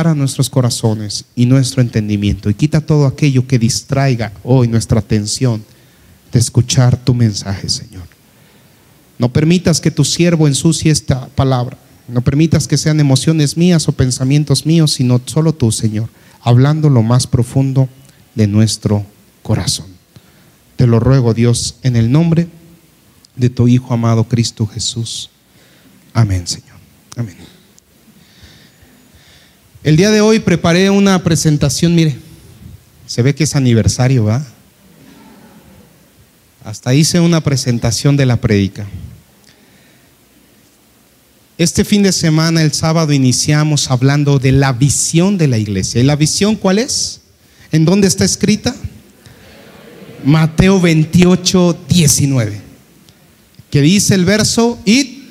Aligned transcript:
prepara 0.00 0.14
nuestros 0.14 0.48
corazones 0.48 1.26
y 1.36 1.44
nuestro 1.44 1.82
entendimiento 1.82 2.48
y 2.48 2.54
quita 2.54 2.80
todo 2.80 3.04
aquello 3.04 3.46
que 3.46 3.58
distraiga 3.58 4.32
hoy 4.42 4.66
nuestra 4.66 5.00
atención 5.00 5.62
de 6.32 6.38
escuchar 6.38 6.96
tu 6.96 7.12
mensaje, 7.12 7.68
Señor. 7.68 8.04
No 9.18 9.30
permitas 9.30 9.78
que 9.78 9.90
tu 9.90 10.04
siervo 10.04 10.48
ensucie 10.48 10.90
esta 10.90 11.28
palabra. 11.28 11.76
No 12.08 12.22
permitas 12.22 12.66
que 12.66 12.78
sean 12.78 12.98
emociones 12.98 13.58
mías 13.58 13.88
o 13.88 13.92
pensamientos 13.92 14.64
míos, 14.64 14.92
sino 14.92 15.20
solo 15.26 15.52
tú, 15.52 15.70
Señor, 15.70 16.08
hablando 16.40 16.88
lo 16.88 17.02
más 17.02 17.26
profundo 17.26 17.86
de 18.34 18.46
nuestro 18.46 19.04
corazón. 19.42 19.88
Te 20.76 20.86
lo 20.86 20.98
ruego, 20.98 21.34
Dios, 21.34 21.74
en 21.82 21.96
el 21.96 22.10
nombre 22.10 22.48
de 23.36 23.50
tu 23.50 23.68
Hijo 23.68 23.92
amado 23.92 24.24
Cristo 24.24 24.66
Jesús. 24.66 25.28
Amén, 26.14 26.46
Señor. 26.46 26.78
Amén. 27.16 27.49
El 29.82 29.96
día 29.96 30.10
de 30.10 30.20
hoy 30.20 30.40
preparé 30.40 30.90
una 30.90 31.22
presentación, 31.22 31.94
mire, 31.94 32.18
se 33.06 33.22
ve 33.22 33.34
que 33.34 33.44
es 33.44 33.56
aniversario, 33.56 34.24
¿va? 34.24 34.46
Hasta 36.62 36.92
hice 36.92 37.18
una 37.18 37.40
presentación 37.40 38.14
de 38.18 38.26
la 38.26 38.36
prédica. 38.36 38.86
Este 41.56 41.86
fin 41.86 42.02
de 42.02 42.12
semana, 42.12 42.60
el 42.60 42.74
sábado, 42.74 43.14
iniciamos 43.14 43.90
hablando 43.90 44.38
de 44.38 44.52
la 44.52 44.74
visión 44.74 45.38
de 45.38 45.48
la 45.48 45.56
iglesia. 45.56 46.02
¿Y 46.02 46.04
la 46.04 46.16
visión 46.16 46.56
cuál 46.56 46.78
es? 46.78 47.22
¿En 47.72 47.86
dónde 47.86 48.06
está 48.06 48.26
escrita? 48.26 48.76
Mateo 50.26 50.78
28, 50.78 51.84
19. 51.88 52.60
Que 53.70 53.80
dice 53.80 54.14
el 54.14 54.26
verso, 54.26 54.78
id 54.84 55.22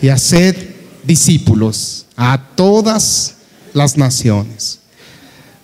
y 0.00 0.08
haced 0.08 0.56
discípulos 1.04 2.06
a 2.16 2.50
todas 2.54 3.41
las 3.74 3.96
naciones, 3.96 4.80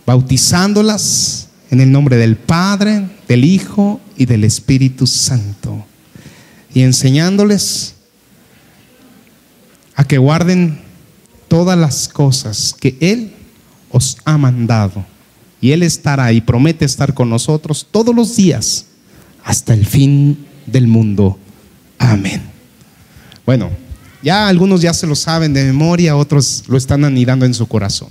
bautizándolas 0.06 1.48
en 1.70 1.80
el 1.80 1.92
nombre 1.92 2.16
del 2.16 2.36
Padre, 2.36 3.08
del 3.26 3.44
Hijo 3.44 4.00
y 4.16 4.24
del 4.26 4.44
Espíritu 4.44 5.06
Santo, 5.06 5.84
y 6.72 6.82
enseñándoles 6.82 7.94
a 9.94 10.04
que 10.04 10.18
guarden 10.18 10.80
todas 11.48 11.76
las 11.76 12.08
cosas 12.08 12.74
que 12.78 12.96
Él 13.00 13.32
os 13.90 14.16
ha 14.24 14.38
mandado. 14.38 15.04
Y 15.60 15.72
Él 15.72 15.82
estará 15.82 16.32
y 16.32 16.40
promete 16.40 16.84
estar 16.84 17.14
con 17.14 17.30
nosotros 17.30 17.86
todos 17.90 18.14
los 18.14 18.36
días 18.36 18.86
hasta 19.42 19.74
el 19.74 19.86
fin 19.86 20.46
del 20.66 20.86
mundo. 20.86 21.38
Amén. 21.98 22.42
Bueno, 23.44 23.70
ya 24.22 24.48
algunos 24.48 24.80
ya 24.80 24.92
se 24.92 25.06
lo 25.06 25.14
saben 25.14 25.52
de 25.52 25.64
memoria, 25.64 26.16
otros 26.16 26.64
lo 26.66 26.76
están 26.76 27.04
anidando 27.04 27.46
en 27.46 27.54
su 27.54 27.66
corazón. 27.66 28.08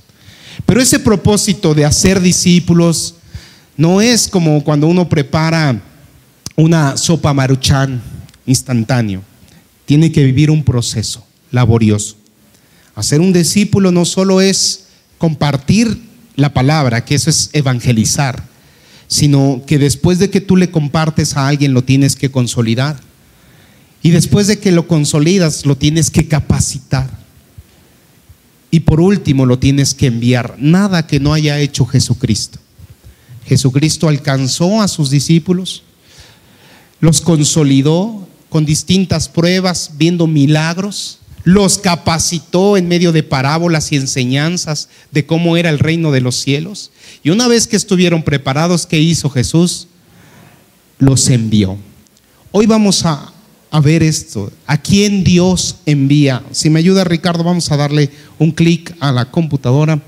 Pero 0.65 0.81
ese 0.81 0.99
propósito 0.99 1.73
de 1.73 1.85
hacer 1.85 2.21
discípulos 2.21 3.15
no 3.75 4.01
es 4.01 4.27
como 4.27 4.63
cuando 4.63 4.87
uno 4.87 5.07
prepara 5.07 5.81
una 6.55 6.97
sopa 6.97 7.33
maruchan 7.33 8.01
instantáneo. 8.45 9.21
Tiene 9.85 10.11
que 10.11 10.23
vivir 10.23 10.49
un 10.49 10.63
proceso 10.63 11.25
laborioso. 11.51 12.15
Hacer 12.95 13.21
un 13.21 13.31
discípulo 13.31 13.91
no 13.91 14.05
solo 14.05 14.41
es 14.41 14.87
compartir 15.17 16.01
la 16.35 16.53
palabra, 16.53 17.05
que 17.05 17.15
eso 17.15 17.29
es 17.29 17.49
evangelizar, 17.53 18.43
sino 19.07 19.61
que 19.65 19.77
después 19.77 20.19
de 20.19 20.29
que 20.29 20.41
tú 20.41 20.57
le 20.57 20.71
compartes 20.71 21.37
a 21.37 21.47
alguien 21.47 21.73
lo 21.73 21.83
tienes 21.83 22.15
que 22.15 22.31
consolidar. 22.31 22.99
Y 24.07 24.11
después 24.11 24.47
de 24.47 24.57
que 24.57 24.71
lo 24.71 24.87
consolidas 24.87 25.65
lo 25.65 25.75
tienes 25.75 26.09
que 26.09 26.29
capacitar. 26.29 27.09
Y 28.71 28.79
por 28.79 29.01
último 29.01 29.45
lo 29.45 29.59
tienes 29.59 29.93
que 29.93 30.07
enviar. 30.07 30.55
Nada 30.59 31.05
que 31.05 31.19
no 31.19 31.33
haya 31.33 31.59
hecho 31.59 31.85
Jesucristo. 31.85 32.57
Jesucristo 33.45 34.07
alcanzó 34.07 34.81
a 34.81 34.87
sus 34.87 35.09
discípulos, 35.09 35.83
los 37.01 37.19
consolidó 37.19 38.25
con 38.47 38.65
distintas 38.65 39.27
pruebas, 39.27 39.91
viendo 39.97 40.25
milagros, 40.25 41.19
los 41.43 41.77
capacitó 41.77 42.77
en 42.77 42.87
medio 42.87 43.11
de 43.11 43.23
parábolas 43.23 43.91
y 43.91 43.97
enseñanzas 43.97 44.87
de 45.11 45.25
cómo 45.25 45.57
era 45.57 45.69
el 45.69 45.79
reino 45.79 46.13
de 46.13 46.21
los 46.21 46.37
cielos. 46.37 46.91
Y 47.23 47.31
una 47.31 47.49
vez 47.49 47.67
que 47.67 47.75
estuvieron 47.75 48.23
preparados, 48.23 48.85
¿qué 48.85 49.01
hizo 49.01 49.29
Jesús? 49.29 49.89
Los 50.97 51.29
envió. 51.29 51.77
Hoy 52.53 52.67
vamos 52.67 53.05
a, 53.05 53.33
ver 53.81 54.03
esto. 54.03 54.51
¿A 54.65 54.77
quién 54.77 55.23
Dios 55.23 55.77
envía? 55.85 56.43
Si 56.51 56.69
me 56.69 56.79
ayuda 56.79 57.03
Ricardo, 57.03 57.43
vamos 57.43 57.71
a 57.71 57.77
darle 57.77 58.09
un 58.39 58.51
clic 58.51 58.95
a 58.99 59.11
la 59.11 59.29
computadora. 59.29 60.01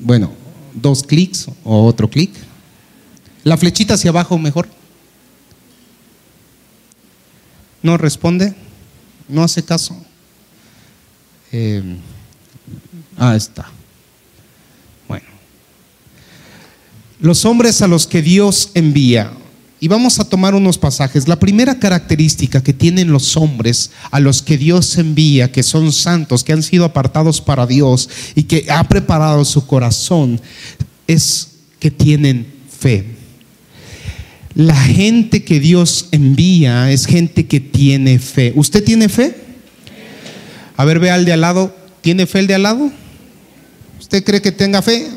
Bueno, 0.00 0.32
dos 0.74 1.02
clics 1.02 1.48
o 1.64 1.86
otro 1.86 2.08
clic. 2.08 2.30
La 3.44 3.56
flechita 3.56 3.94
hacia 3.94 4.10
abajo 4.10 4.38
mejor. 4.38 4.68
no 7.82 7.96
responde, 7.96 8.54
no 9.28 9.42
hace 9.42 9.64
caso. 9.64 9.96
Eh, 11.50 11.96
ah, 13.18 13.36
está. 13.36 13.68
Bueno. 15.08 15.26
Los 17.20 17.44
hombres 17.44 17.82
a 17.82 17.88
los 17.88 18.06
que 18.06 18.22
Dios 18.22 18.70
envía. 18.74 19.32
Y 19.82 19.88
vamos 19.88 20.20
a 20.20 20.24
tomar 20.24 20.54
unos 20.54 20.78
pasajes. 20.78 21.26
La 21.26 21.40
primera 21.40 21.80
característica 21.80 22.62
que 22.62 22.72
tienen 22.72 23.10
los 23.10 23.36
hombres 23.36 23.90
a 24.12 24.20
los 24.20 24.40
que 24.40 24.56
Dios 24.56 24.96
envía, 24.96 25.50
que 25.50 25.64
son 25.64 25.90
santos, 25.90 26.44
que 26.44 26.52
han 26.52 26.62
sido 26.62 26.84
apartados 26.84 27.40
para 27.40 27.66
Dios 27.66 28.08
y 28.36 28.44
que 28.44 28.66
ha 28.70 28.84
preparado 28.84 29.44
su 29.44 29.66
corazón, 29.66 30.40
es 31.08 31.48
que 31.80 31.90
tienen 31.90 32.46
fe. 32.78 33.06
La 34.54 34.76
gente 34.76 35.42
que 35.42 35.58
Dios 35.58 36.06
envía 36.12 36.92
es 36.92 37.04
gente 37.04 37.48
que 37.48 37.58
tiene 37.58 38.20
fe. 38.20 38.52
¿Usted 38.54 38.84
tiene 38.84 39.08
fe? 39.08 39.34
A 40.76 40.84
ver, 40.84 41.00
ve 41.00 41.10
al 41.10 41.24
de 41.24 41.32
al 41.32 41.40
lado. 41.40 41.74
¿Tiene 42.02 42.26
fe 42.26 42.38
el 42.38 42.46
de 42.46 42.54
al 42.54 42.62
lado? 42.62 42.92
¿Usted 43.98 44.22
cree 44.22 44.40
que 44.40 44.52
tenga 44.52 44.80
fe? 44.80 45.08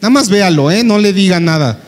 Nada 0.00 0.10
más 0.10 0.28
véalo, 0.28 0.70
¿eh? 0.70 0.84
No 0.84 0.96
le 0.96 1.12
diga 1.12 1.40
nada. 1.40 1.82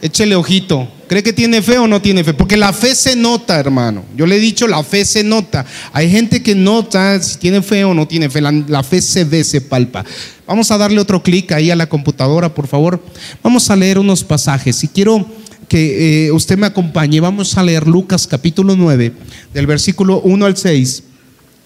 Échele 0.00 0.36
ojito. 0.36 0.92
¿Cree 1.08 1.22
que 1.22 1.32
tiene 1.32 1.62
fe 1.62 1.78
o 1.78 1.86
no 1.86 2.02
tiene 2.02 2.24
fe? 2.24 2.34
Porque 2.34 2.56
la 2.56 2.72
fe 2.72 2.94
se 2.94 3.14
nota, 3.14 3.60
hermano. 3.60 4.04
Yo 4.16 4.26
le 4.26 4.36
he 4.36 4.40
dicho, 4.40 4.66
la 4.66 4.82
fe 4.82 5.04
se 5.04 5.22
nota. 5.22 5.64
Hay 5.92 6.10
gente 6.10 6.42
que 6.42 6.54
nota 6.54 7.22
si 7.22 7.38
tiene 7.38 7.62
fe 7.62 7.84
o 7.84 7.94
no 7.94 8.08
tiene 8.08 8.28
fe. 8.28 8.40
La, 8.40 8.82
fe 8.82 9.00
se 9.00 9.24
ve, 9.24 9.44
se 9.44 9.60
palpa. 9.60 10.04
Vamos 10.46 10.70
a 10.72 10.78
darle 10.78 10.98
otro 10.98 11.22
clic 11.22 11.52
ahí 11.52 11.70
a 11.70 11.76
la 11.76 11.88
computadora, 11.88 12.52
por 12.52 12.66
favor. 12.66 13.00
Vamos 13.42 13.70
a 13.70 13.76
leer 13.76 14.00
unos 14.00 14.24
pasajes. 14.24 14.74
Si 14.74 14.88
quiero 14.88 15.24
que 15.68 16.26
eh, 16.26 16.32
usted 16.32 16.58
me 16.58 16.66
acompañe. 16.66 17.20
Vamos 17.20 17.56
a 17.56 17.62
leer 17.62 17.86
Lucas 17.86 18.26
capítulo 18.26 18.76
9, 18.76 19.12
del 19.52 19.66
versículo 19.66 20.20
1 20.20 20.46
al 20.46 20.56
6, 20.56 21.02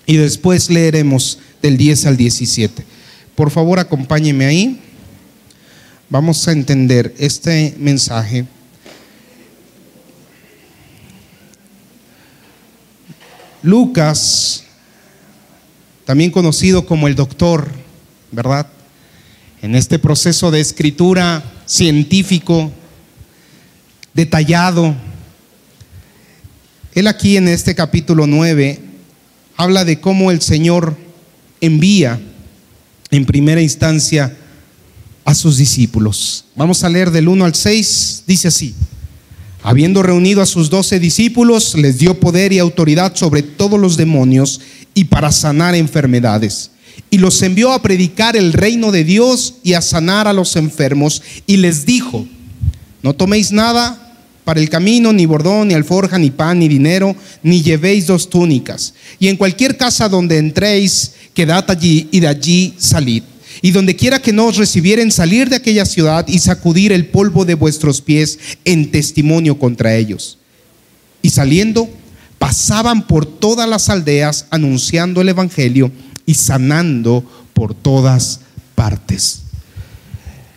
y 0.07 0.17
después 0.17 0.71
leeremos 0.71 1.39
del 1.62 1.77
10 1.77 2.07
al 2.07 2.17
17. 2.17 2.84
Por 3.34 3.51
favor, 3.51 3.78
acompáñeme 3.78 4.47
ahí. 4.47 4.81
Vamos 6.09 6.47
a 6.49 6.53
entender 6.53 7.15
este 7.19 7.75
mensaje. 7.78 8.45
Lucas, 13.62 14.65
también 16.04 16.30
conocido 16.30 16.86
como 16.86 17.09
el 17.09 17.15
doctor, 17.15 17.68
¿verdad? 18.33 18.66
En 19.62 19.74
este 19.74 19.98
proceso 19.98 20.51
de 20.51 20.60
escritura 20.60 21.42
científico, 21.66 22.72
detallado. 24.15 24.95
Él 26.95 27.07
aquí 27.07 27.36
en 27.36 27.48
este 27.48 27.74
capítulo 27.74 28.27
9 28.27 28.80
habla 29.57 29.84
de 29.84 30.01
cómo 30.01 30.30
el 30.30 30.41
Señor 30.41 30.97
envía 31.60 32.21
en 33.10 33.27
primera 33.27 33.60
instancia 33.60 34.36
a 35.24 35.34
sus 35.34 35.59
discípulos. 35.59 36.47
Vamos 36.56 36.83
a 36.83 36.89
leer 36.89 37.10
del 37.10 37.28
1 37.28 37.45
al 37.45 37.54
6, 37.54 38.24
dice 38.27 38.48
así. 38.48 38.74
Habiendo 39.62 40.03
reunido 40.03 40.41
a 40.41 40.47
sus 40.47 40.71
doce 40.71 40.98
discípulos, 40.98 41.74
les 41.74 41.98
dio 41.98 42.18
poder 42.18 42.53
y 42.53 42.59
autoridad 42.59 43.15
sobre 43.15 43.42
todos 43.42 43.78
los 43.78 43.97
demonios 43.97 44.60
y 44.95 45.04
para 45.04 45.33
sanar 45.33 45.74
enfermedades. 45.74 46.71
Y 47.10 47.18
los 47.18 47.42
envió 47.42 47.72
a 47.72 47.83
predicar 47.83 48.36
el 48.36 48.53
reino 48.54 48.91
de 48.91 49.04
Dios 49.04 49.57
y 49.62 49.74
a 49.74 49.83
sanar 49.83 50.27
a 50.27 50.33
los 50.33 50.57
enfermos. 50.57 51.22
Y 51.47 51.59
les 51.59 51.84
dijo, 51.84 52.27
no 53.03 53.15
toméis 53.15 53.53
nada 53.53 54.15
para 54.45 54.60
el 54.60 54.71
camino, 54.71 55.12
ni 55.12 55.27
bordón, 55.27 55.68
ni 55.68 55.74
alforja, 55.74 56.18
ni 56.18 56.30
pan, 56.30 56.59
ni 56.59 56.68
dinero, 56.68 57.15
ni 57.42 57.63
llevéis 57.63 58.06
dos 58.06 58.30
túnicas. 58.30 58.95
Y 59.18 59.28
en 59.28 59.36
cualquier 59.36 59.77
casa 59.77 60.09
donde 60.09 60.39
entréis, 60.39 61.13
quedad 61.34 61.65
allí 61.71 62.09
y 62.10 62.21
de 62.21 62.28
allí 62.28 62.74
salid. 62.78 63.22
Y 63.62 63.72
donde 63.72 63.97
quiera 63.97 64.21
que 64.21 64.33
no 64.33 64.47
os 64.47 64.57
recibieren, 64.57 65.12
salir 65.12 65.48
de 65.48 65.57
aquella 65.57 65.84
ciudad 65.84 66.27
y 66.28 66.39
sacudir 66.39 66.92
el 66.92 67.07
polvo 67.07 67.45
de 67.45 67.54
vuestros 67.54 68.01
pies 68.01 68.39
en 68.65 68.91
testimonio 68.91 69.59
contra 69.59 69.95
ellos. 69.97 70.39
Y 71.22 71.30
saliendo, 71.30 71.89
pasaban 72.39 73.07
por 73.07 73.27
todas 73.27 73.68
las 73.68 73.91
aldeas 73.91 74.47
anunciando 74.51 75.21
el 75.21 75.28
Evangelio 75.28 75.92
y 76.24 76.34
sanando 76.34 77.24
por 77.53 77.74
todas 77.74 78.41
partes. 78.74 79.42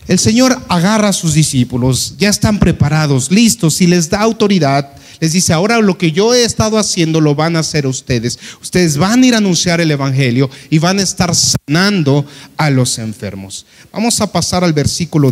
El 0.08 0.20
Señor 0.20 0.58
agarra 0.68 1.10
a 1.10 1.14
sus 1.14 1.34
discípulos, 1.34 2.16
ya 2.18 2.30
están 2.30 2.60
preparados, 2.60 3.32
listos, 3.32 3.82
y 3.82 3.88
les 3.88 4.10
da 4.10 4.22
autoridad. 4.22 4.92
Les 5.24 5.32
dice, 5.32 5.54
ahora 5.54 5.80
lo 5.80 5.98
que 5.98 6.12
yo 6.12 6.34
he 6.34 6.44
estado 6.44 6.78
haciendo 6.78 7.22
lo 7.22 7.34
van 7.34 7.56
a 7.56 7.60
hacer 7.60 7.88
ustedes. 7.88 8.38
Ustedes 8.62 8.98
van 8.98 9.24
a 9.24 9.26
ir 9.26 9.34
a 9.34 9.38
anunciar 9.38 9.80
el 9.80 9.90
Evangelio 9.90 10.50
y 10.70 10.80
van 10.80 11.00
a 11.00 11.02
estar 11.02 11.34
sanando 11.34 12.26
a 12.58 12.70
los 12.70 13.00
enfermos. 13.00 13.66
Vamos 13.94 14.20
a 14.20 14.30
pasar 14.30 14.66
al 14.66 14.74
versículo, 14.74 15.32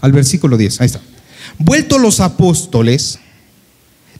al 0.00 0.12
versículo 0.12 0.56
10. 0.56 0.80
Ahí 0.80 0.86
está. 0.86 1.00
Vuelto 1.58 1.98
los 1.98 2.20
apóstoles, 2.20 3.18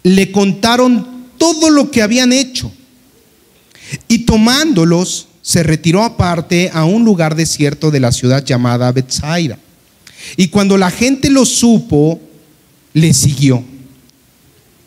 le 0.03 0.33
contaron 0.33 1.29
todo 1.39 1.71
lo 1.71 1.93
que 1.93 2.03
habían 2.03 2.33
hecho 2.33 2.73
y 4.09 4.19
tomándolos 4.25 5.29
se 5.43 5.63
retiró 5.63 6.03
aparte 6.03 6.73
a 6.75 6.85
un 6.87 7.05
lugar 7.05 7.37
desierto 7.37 7.93
de 7.93 8.01
la 8.01 8.11
ciudad 8.11 8.45
llamada 8.45 8.91
Bethsaida. 8.91 9.61
Y 10.37 10.49
cuando 10.49 10.77
la 10.77 10.91
gente 10.91 11.31
lo 11.31 11.45
supo, 11.45 12.21
le 12.93 13.15
siguió. 13.15 13.76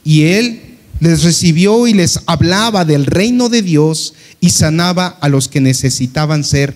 Y 0.10 0.24
él 0.24 0.60
les 1.02 1.22
recibió 1.22 1.86
y 1.86 1.94
les 1.94 2.22
hablaba 2.26 2.84
del 2.84 3.06
reino 3.06 3.48
de 3.48 3.62
Dios 3.62 4.16
y 4.40 4.50
sanaba 4.50 5.06
a 5.22 5.30
los 5.30 5.48
que 5.48 5.62
necesitaban 5.62 6.44
ser 6.44 6.76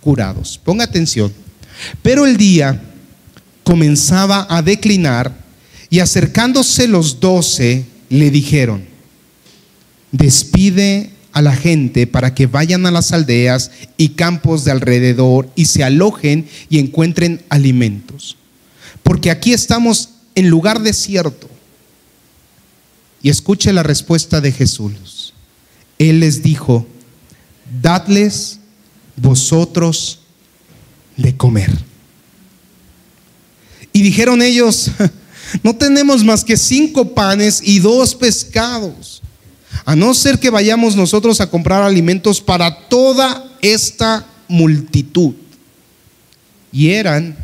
curados. 0.00 0.58
Ponga 0.64 0.84
atención. 0.84 1.30
Pero 2.00 2.24
el 2.24 2.38
día 2.38 2.80
comenzaba 3.64 4.46
a 4.48 4.62
declinar 4.62 5.36
y 5.90 5.98
acercándose 5.98 6.88
los 6.88 7.20
doce 7.20 7.84
le 8.08 8.30
dijeron, 8.30 8.82
despide 10.10 11.10
a 11.32 11.42
la 11.42 11.54
gente 11.54 12.06
para 12.06 12.34
que 12.34 12.46
vayan 12.46 12.86
a 12.86 12.90
las 12.90 13.12
aldeas 13.12 13.72
y 13.98 14.10
campos 14.10 14.64
de 14.64 14.70
alrededor 14.70 15.50
y 15.54 15.66
se 15.66 15.84
alojen 15.84 16.48
y 16.70 16.78
encuentren 16.78 17.42
alimentos. 17.50 18.38
Porque 19.02 19.30
aquí 19.30 19.52
estamos 19.52 20.08
en 20.34 20.48
lugar 20.48 20.80
desierto. 20.80 21.49
Y 23.22 23.30
escuche 23.30 23.72
la 23.72 23.82
respuesta 23.82 24.40
de 24.40 24.52
Jesús. 24.52 25.34
Él 25.98 26.20
les 26.20 26.42
dijo, 26.42 26.86
dadles 27.82 28.58
vosotros 29.16 30.20
de 31.16 31.36
comer. 31.36 31.70
Y 33.92 34.02
dijeron 34.02 34.40
ellos, 34.40 34.90
no 35.62 35.76
tenemos 35.76 36.24
más 36.24 36.44
que 36.44 36.56
cinco 36.56 37.14
panes 37.14 37.60
y 37.62 37.80
dos 37.80 38.14
pescados 38.14 39.22
a 39.84 39.96
no 39.96 40.14
ser 40.14 40.38
que 40.38 40.50
vayamos 40.50 40.96
nosotros 40.96 41.40
a 41.40 41.50
comprar 41.50 41.82
alimentos 41.82 42.40
para 42.40 42.88
toda 42.88 43.56
esta 43.62 44.26
multitud. 44.48 45.34
Y 46.72 46.90
eran 46.90 47.36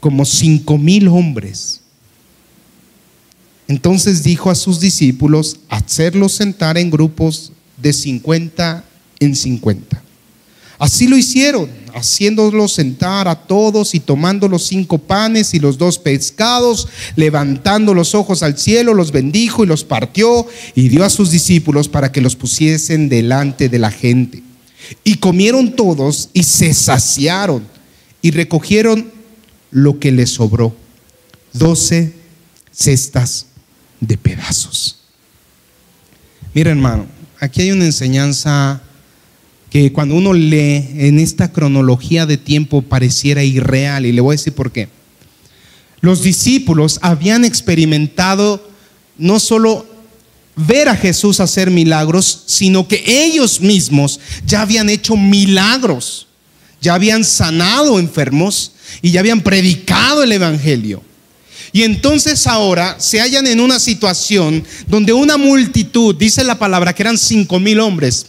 como 0.00 0.24
cinco 0.24 0.78
mil 0.78 1.08
hombres. 1.08 1.80
Entonces 3.68 4.22
dijo 4.22 4.50
a 4.50 4.54
sus 4.54 4.80
discípulos 4.80 5.60
hacerlos 5.68 6.32
sentar 6.32 6.78
en 6.78 6.90
grupos 6.90 7.52
de 7.76 7.92
50 7.92 8.82
en 9.20 9.36
50. 9.36 10.02
Así 10.78 11.06
lo 11.06 11.16
hicieron, 11.16 11.68
haciéndolos 11.92 12.72
sentar 12.72 13.28
a 13.28 13.34
todos 13.46 13.94
y 13.94 14.00
tomando 14.00 14.48
los 14.48 14.64
cinco 14.64 14.96
panes 14.96 15.52
y 15.52 15.58
los 15.58 15.76
dos 15.76 15.98
pescados, 15.98 16.88
levantando 17.16 17.94
los 17.94 18.14
ojos 18.14 18.42
al 18.42 18.56
cielo, 18.56 18.94
los 18.94 19.12
bendijo 19.12 19.64
y 19.64 19.66
los 19.66 19.84
partió 19.84 20.46
y 20.74 20.88
dio 20.88 21.04
a 21.04 21.10
sus 21.10 21.30
discípulos 21.30 21.88
para 21.88 22.10
que 22.10 22.20
los 22.20 22.36
pusiesen 22.36 23.08
delante 23.08 23.68
de 23.68 23.78
la 23.78 23.90
gente. 23.90 24.42
Y 25.02 25.16
comieron 25.16 25.74
todos 25.74 26.30
y 26.32 26.44
se 26.44 26.72
saciaron 26.72 27.66
y 28.22 28.30
recogieron 28.30 29.10
lo 29.70 29.98
que 29.98 30.12
les 30.12 30.30
sobró, 30.30 30.74
doce 31.52 32.14
cestas 32.72 33.47
de 34.00 34.16
pedazos. 34.16 34.96
Mira 36.54 36.70
hermano, 36.70 37.06
aquí 37.40 37.62
hay 37.62 37.70
una 37.70 37.84
enseñanza 37.84 38.80
que 39.70 39.92
cuando 39.92 40.14
uno 40.14 40.32
lee 40.32 40.88
en 40.96 41.18
esta 41.18 41.52
cronología 41.52 42.26
de 42.26 42.38
tiempo 42.38 42.82
pareciera 42.82 43.44
irreal, 43.44 44.06
y 44.06 44.12
le 44.12 44.20
voy 44.20 44.32
a 44.32 44.38
decir 44.38 44.54
por 44.54 44.72
qué. 44.72 44.88
Los 46.00 46.22
discípulos 46.22 46.98
habían 47.02 47.44
experimentado 47.44 48.66
no 49.18 49.40
solo 49.40 49.86
ver 50.56 50.88
a 50.88 50.96
Jesús 50.96 51.40
hacer 51.40 51.70
milagros, 51.70 52.44
sino 52.46 52.88
que 52.88 53.02
ellos 53.06 53.60
mismos 53.60 54.20
ya 54.46 54.62
habían 54.62 54.88
hecho 54.88 55.16
milagros, 55.16 56.26
ya 56.80 56.94
habían 56.94 57.24
sanado 57.24 57.98
enfermos 57.98 58.72
y 59.02 59.10
ya 59.10 59.20
habían 59.20 59.40
predicado 59.40 60.22
el 60.22 60.32
Evangelio. 60.32 61.02
Y 61.72 61.82
entonces 61.82 62.46
ahora 62.46 62.96
se 62.98 63.20
hallan 63.20 63.46
en 63.46 63.60
una 63.60 63.78
situación 63.78 64.64
donde 64.86 65.12
una 65.12 65.36
multitud, 65.36 66.14
dice 66.14 66.44
la 66.44 66.58
palabra 66.58 66.94
que 66.94 67.02
eran 67.02 67.18
cinco 67.18 67.60
mil 67.60 67.80
hombres, 67.80 68.26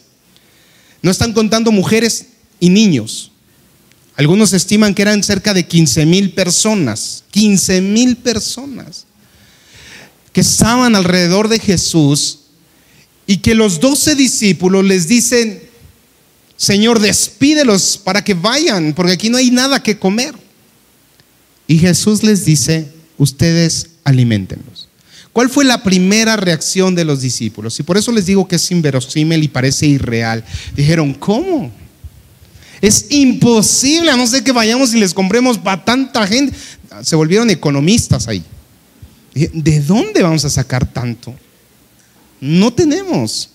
no 1.02 1.12
están 1.12 1.34
contando 1.34 1.72
mujeres 1.72 2.26
y 2.60 2.70
niños. 2.70 3.32
Algunos 4.16 4.52
estiman 4.52 4.94
que 4.94 5.04
eran 5.04 5.24
cerca 5.24 5.54
de 5.54 5.66
15 5.66 6.06
mil 6.06 6.32
personas, 6.32 7.24
15 7.32 7.80
mil 7.80 8.18
personas 8.18 9.06
que 10.34 10.42
estaban 10.42 10.96
alrededor 10.96 11.48
de 11.48 11.60
Jesús 11.60 12.40
y 13.26 13.38
que 13.38 13.56
los 13.56 13.80
doce 13.80 14.16
discípulos 14.16 14.84
les 14.84 15.08
dicen, 15.08 15.64
Señor, 16.58 17.00
despídelos 17.00 17.98
para 17.98 18.24
que 18.24 18.34
vayan, 18.34 18.94
porque 18.94 19.14
aquí 19.14 19.30
no 19.30 19.38
hay 19.38 19.52
nada 19.52 19.82
que 19.82 19.98
comer. 19.98 20.36
Y 21.68 21.78
Jesús 21.78 22.22
les 22.24 22.44
dice, 22.44 22.92
ustedes 23.20 23.92
alimentenlos. 24.04 24.88
¿Cuál 25.32 25.50
fue 25.50 25.64
la 25.64 25.84
primera 25.84 26.36
reacción 26.36 26.96
de 26.96 27.06
los 27.06 27.22
discípulos? 27.22 27.80
Y 27.80 27.84
por 27.84 27.98
eso 27.98 28.12
les 28.12 28.26
digo 28.26 28.48
que 28.48 28.56
es 28.56 28.72
inverosímil 28.72 29.44
y 29.44 29.48
parece 29.48 29.86
irreal. 29.86 30.44
Dijeron, 30.76 31.14
¿cómo? 31.14 31.72
Es 32.82 33.06
imposible, 33.10 34.10
a 34.10 34.18
no 34.18 34.26
ser 34.26 34.44
que 34.44 34.52
vayamos 34.52 34.94
y 34.94 35.00
les 35.00 35.14
compremos 35.14 35.58
para 35.58 35.86
tanta 35.86 36.26
gente. 36.26 36.58
Se 37.04 37.16
volvieron 37.16 37.50
economistas 37.52 38.28
ahí. 38.28 38.44
¿De 39.34 39.80
dónde 39.82 40.24
vamos 40.24 40.44
a 40.46 40.50
sacar 40.50 40.92
tanto? 40.92 41.36
No 42.42 42.74
tenemos. 42.74 43.50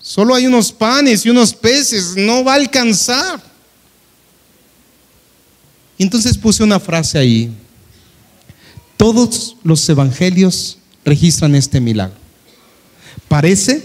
Solo 0.00 0.34
hay 0.34 0.46
unos 0.46 0.72
panes 0.72 1.24
y 1.24 1.30
unos 1.30 1.54
peces. 1.54 2.16
No 2.16 2.42
va 2.42 2.54
a 2.54 2.56
alcanzar. 2.56 3.40
Entonces 5.98 6.36
puse 6.36 6.62
una 6.62 6.80
frase 6.80 7.18
ahí. 7.18 7.52
Todos 9.00 9.56
los 9.64 9.88
evangelios 9.88 10.76
registran 11.06 11.54
este 11.54 11.80
milagro. 11.80 12.18
Parece 13.28 13.82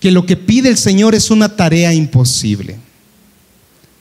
que 0.00 0.10
lo 0.10 0.26
que 0.26 0.36
pide 0.36 0.68
el 0.68 0.76
Señor 0.76 1.14
es 1.14 1.30
una 1.30 1.54
tarea 1.54 1.94
imposible. 1.94 2.76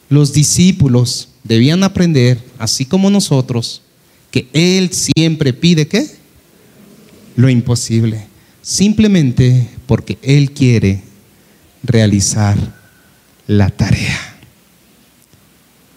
Los 0.10 0.34
discípulos 0.34 1.30
debían 1.44 1.84
aprender, 1.84 2.44
así 2.58 2.86
como 2.86 3.12
nosotros, 3.12 3.84
que 4.32 4.48
Él 4.52 4.90
siempre 4.94 5.54
pide 5.54 5.88
qué? 5.88 6.10
Lo 7.36 7.48
imposible. 7.48 8.26
Simplemente 8.64 9.70
porque 9.86 10.18
Él 10.24 10.54
quiere 10.54 11.04
realizar 11.84 12.58
la 13.46 13.70
tarea. 13.70 14.40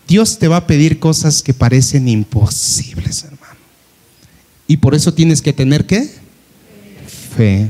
Dios 0.07 0.39
te 0.39 0.49
va 0.49 0.59
a 0.59 0.67
pedir 0.67 0.99
cosas 0.99 1.43
que 1.43 1.55
parecen 1.55 2.09
imposibles, 2.09 3.25
hermano. 3.25 3.40
Y 4.71 4.77
por 4.77 4.95
eso 4.95 5.13
tienes 5.13 5.43
que 5.43 5.53
tener 5.53 5.85
qué? 5.85 6.09
Fe. 7.37 7.69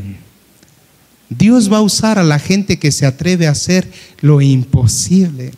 Dios 1.31 1.73
va 1.73 1.79
a 1.79 1.81
usar 1.81 2.19
a 2.19 2.23
la 2.23 2.39
gente 2.39 2.79
que 2.79 2.93
se 2.93 3.07
atreve 3.07 3.47
a 3.47 3.53
hacer 3.53 3.91
lo 4.21 4.43
imposible. 4.43 5.53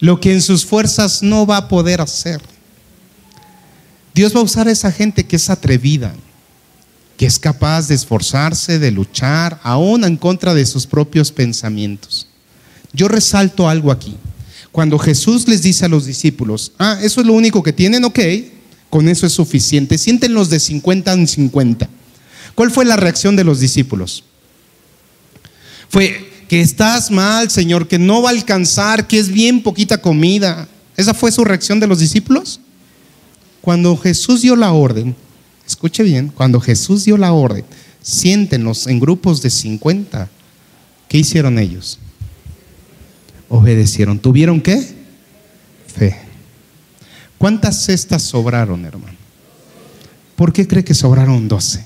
Lo 0.00 0.18
que 0.18 0.32
en 0.32 0.42
sus 0.42 0.66
fuerzas 0.66 1.22
no 1.22 1.46
va 1.46 1.56
a 1.56 1.68
poder 1.68 2.00
hacer. 2.00 2.40
Dios 4.12 4.34
va 4.34 4.40
a 4.40 4.42
usar 4.42 4.66
a 4.66 4.72
esa 4.72 4.90
gente 4.90 5.24
que 5.24 5.36
es 5.36 5.48
atrevida, 5.48 6.16
que 7.16 7.26
es 7.26 7.38
capaz 7.38 7.86
de 7.86 7.94
esforzarse, 7.94 8.80
de 8.80 8.90
luchar, 8.90 9.60
aún 9.62 10.02
en 10.02 10.16
contra 10.16 10.52
de 10.52 10.66
sus 10.66 10.84
propios 10.84 11.30
pensamientos. 11.30 12.26
Yo 12.92 13.06
resalto 13.06 13.68
algo 13.68 13.92
aquí. 13.92 14.16
Cuando 14.72 14.98
Jesús 14.98 15.46
les 15.46 15.62
dice 15.62 15.84
a 15.84 15.88
los 15.88 16.06
discípulos, 16.06 16.72
ah, 16.76 16.98
eso 17.00 17.20
es 17.20 17.26
lo 17.28 17.34
único 17.34 17.62
que 17.62 17.72
tienen, 17.72 18.02
ok, 18.02 18.18
con 18.90 19.08
eso 19.08 19.26
es 19.26 19.32
suficiente. 19.32 19.96
Siéntenlos 19.96 20.50
de 20.50 20.60
50 20.60 21.12
en 21.12 21.26
50. 21.26 21.88
¿Cuál 22.54 22.70
fue 22.70 22.84
la 22.84 22.96
reacción 22.96 23.36
de 23.36 23.44
los 23.44 23.60
discípulos? 23.60 24.24
Fue 25.88 26.28
que 26.48 26.60
estás 26.60 27.10
mal, 27.10 27.50
Señor, 27.50 27.86
que 27.86 27.98
no 27.98 28.22
va 28.22 28.30
a 28.30 28.32
alcanzar, 28.32 29.06
que 29.06 29.18
es 29.18 29.28
bien 29.28 29.62
poquita 29.62 30.02
comida. 30.02 30.68
¿Esa 30.96 31.14
fue 31.14 31.30
su 31.30 31.44
reacción 31.44 31.78
de 31.80 31.86
los 31.86 32.00
discípulos? 32.00 32.60
Cuando 33.60 33.96
Jesús 33.96 34.42
dio 34.42 34.56
la 34.56 34.72
orden, 34.72 35.14
escuche 35.66 36.02
bien, 36.02 36.32
cuando 36.34 36.60
Jesús 36.60 37.04
dio 37.04 37.16
la 37.16 37.32
orden, 37.32 37.64
siéntenlos 38.02 38.86
en 38.88 38.98
grupos 38.98 39.42
de 39.42 39.50
50. 39.50 40.28
¿Qué 41.08 41.18
hicieron 41.18 41.58
ellos? 41.58 41.98
Obedecieron. 43.48 44.18
¿Tuvieron 44.18 44.60
qué? 44.60 44.94
Fe. 45.86 46.29
¿Cuántas 47.40 47.86
cestas 47.86 48.20
sobraron, 48.20 48.84
hermano? 48.84 49.16
¿Por 50.36 50.52
qué 50.52 50.68
cree 50.68 50.84
que 50.84 50.92
sobraron 50.92 51.48
doce? 51.48 51.82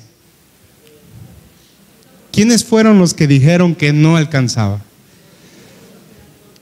¿Quiénes 2.33 2.65
fueron 2.65 2.99
los 2.99 3.15
que 3.15 3.29
dijeron 3.29 3.77
que 3.77 3.93
no 3.93 4.17
alcanzaba? 4.17 4.81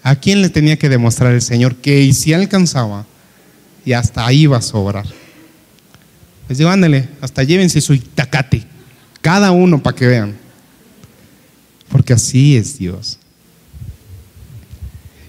¿A 0.02 0.14
quién 0.16 0.42
le 0.42 0.50
tenía 0.50 0.78
que 0.78 0.90
demostrar 0.90 1.32
el 1.32 1.40
Señor 1.40 1.76
que 1.76 2.12
si 2.12 2.34
alcanzaba 2.34 3.06
y 3.86 3.94
hasta 3.94 4.26
ahí 4.26 4.42
iba 4.42 4.58
a 4.58 4.62
sobrar? 4.62 5.06
Les 6.50 6.58
digo, 6.58 6.68
ándale, 6.68 7.08
hasta 7.22 7.44
llévense 7.44 7.80
su 7.80 7.94
itacate, 7.94 8.62
cada 9.22 9.52
uno 9.52 9.82
para 9.82 9.96
que 9.96 10.06
vean. 10.06 10.36
Porque 11.88 12.12
así 12.12 12.58
es 12.58 12.76
Dios. 12.76 13.18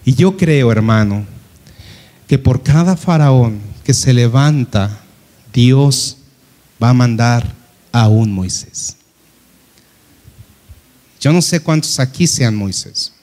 Y 0.03 0.15
yo 0.15 0.36
creo, 0.36 0.70
hermano, 0.70 1.25
que 2.27 2.38
por 2.38 2.63
cada 2.63 2.96
faraón 2.96 3.60
que 3.84 3.94
se 3.94 4.13
levanta, 4.13 5.00
Dios 5.53 6.18
va 6.82 6.89
a 6.89 6.94
mandar 6.94 7.53
a 7.92 8.08
un 8.08 8.32
Moisés. 8.32 8.98
Yo 11.20 11.32
no 11.32 11.42
sé 11.42 11.62
cuántos 11.62 12.00
aquí 12.00 12.27
sean 12.27 12.56
Moisés. 12.56 13.13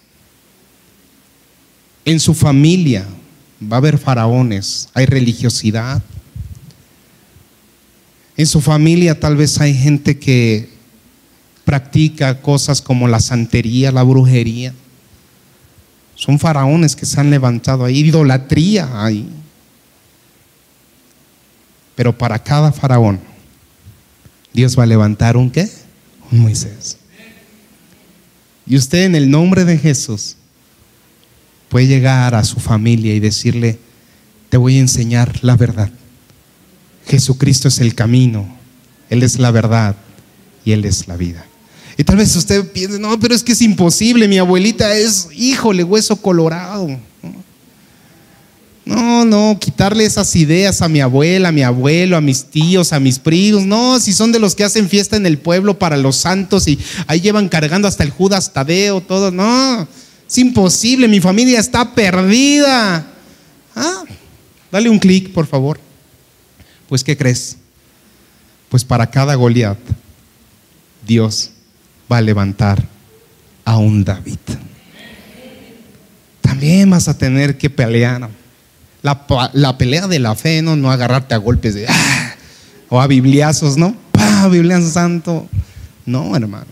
En 2.04 2.19
su 2.19 2.33
familia 2.33 3.07
va 3.62 3.76
a 3.76 3.78
haber 3.78 3.99
faraones, 3.99 4.88
hay 4.95 5.07
religiosidad. 5.07 6.02
En 8.37 8.47
su 8.47 8.61
familia 8.61 9.21
tal 9.21 9.37
vez 9.37 9.61
hay 9.61 9.75
gente 9.75 10.19
que 10.19 10.71
practica 11.64 12.40
cosas 12.40 12.80
como 12.80 13.07
la 13.07 13.21
santería, 13.21 13.92
la 13.92 14.02
brujería. 14.02 14.73
Son 16.21 16.39
faraones 16.39 16.95
que 16.95 17.07
se 17.07 17.19
han 17.19 17.31
levantado 17.31 17.83
ahí, 17.83 18.00
idolatría 18.00 19.03
ahí. 19.03 19.27
Pero 21.97 22.17
para 22.17 22.39
cada 22.39 22.73
faraón, 22.73 23.19
Dios 24.53 24.79
va 24.79 24.83
a 24.83 24.87
levantar 24.87 25.39
un 25.39 25.50
qué? 25.50 25.67
Un 26.31 26.41
Moisés. 26.41 26.99
Y 28.67 28.77
usted 28.77 29.05
en 29.05 29.15
el 29.15 29.31
nombre 29.31 29.65
de 29.65 29.79
Jesús 29.79 30.37
puede 31.71 31.87
llegar 31.87 32.35
a 32.35 32.45
su 32.45 32.61
familia 32.61 33.15
y 33.15 33.21
decirle, 33.21 33.79
te 34.50 34.59
voy 34.59 34.77
a 34.77 34.81
enseñar 34.81 35.39
la 35.41 35.57
verdad. 35.57 35.91
Jesucristo 37.07 37.69
es 37.69 37.81
el 37.81 37.95
camino, 37.95 38.47
Él 39.09 39.23
es 39.23 39.39
la 39.39 39.53
verdad 39.53 39.97
y 40.67 40.73
Él 40.73 40.85
es 40.85 41.09
la 41.09 41.17
vida. 41.17 41.47
Y 42.00 42.04
tal 42.04 42.16
vez 42.16 42.35
usted 42.35 42.66
piense, 42.73 42.99
no, 42.99 43.21
pero 43.21 43.35
es 43.35 43.42
que 43.42 43.52
es 43.52 43.61
imposible, 43.61 44.26
mi 44.26 44.38
abuelita 44.38 44.97
es, 44.97 45.28
híjole, 45.37 45.85
hueso 45.85 46.16
colorado. 46.16 46.88
No, 48.87 49.26
no, 49.26 49.59
quitarle 49.61 50.07
esas 50.07 50.35
ideas 50.35 50.80
a 50.80 50.88
mi 50.88 51.02
abuela, 51.02 51.50
a 51.50 51.52
mi 51.52 51.62
abuelo, 51.62 52.16
a 52.16 52.23
mis 52.23 52.42
tíos, 52.47 52.95
a 52.95 53.00
mis 53.00 53.19
primos. 53.19 53.66
No, 53.66 54.00
si 54.00 54.14
son 54.14 54.33
de 54.33 54.38
los 54.38 54.54
que 54.54 54.64
hacen 54.64 54.88
fiesta 54.88 55.19
en 55.19 55.26
el 55.26 55.37
pueblo 55.37 55.78
para 55.78 55.99
los 55.99 56.16
santos 56.16 56.69
y 56.69 56.78
ahí 57.07 57.21
llevan 57.21 57.50
cargando 57.50 57.87
hasta 57.87 58.02
el 58.02 58.09
Judas 58.12 58.50
Tadeo, 58.50 59.02
todo. 59.02 59.30
No, 59.30 59.87
es 60.26 60.38
imposible, 60.38 61.07
mi 61.07 61.21
familia 61.21 61.61
está 61.61 61.95
perdida. 61.95 63.12
Ah, 63.76 64.04
dale 64.73 64.88
un 64.88 64.99
clic, 64.99 65.35
por 65.35 65.47
favor. 65.47 65.78
Pues, 66.88 67.04
¿qué 67.04 67.14
crees? 67.14 67.59
Pues 68.71 68.85
para 68.85 69.11
cada 69.11 69.35
Goliat, 69.35 69.76
Dios 71.07 71.50
va 72.11 72.19
a 72.19 72.21
levantar 72.23 72.83
a 73.64 73.76
un 73.79 74.05
David. 74.05 74.38
También 76.40 76.90
vas 76.90 77.09
a 77.09 77.17
tener 77.17 77.59
que 77.59 77.71
pelear. 77.71 78.29
La, 79.02 79.79
pelea 79.79 80.09
de 80.09 80.19
la 80.19 80.35
fe, 80.35 80.61
¿no? 80.62 80.76
No 80.76 80.90
agarrarte 80.90 81.35
a 81.35 81.38
golpes 81.38 81.75
de, 81.75 81.87
ah", 81.88 82.35
o 82.88 83.00
a 83.00 83.07
bibliazos, 83.07 83.76
¿no? 83.76 83.97
¡Pah! 84.12 84.49
Bibliazo 84.49 84.90
santo. 84.90 85.49
No, 86.05 86.37
hermano. 86.37 86.67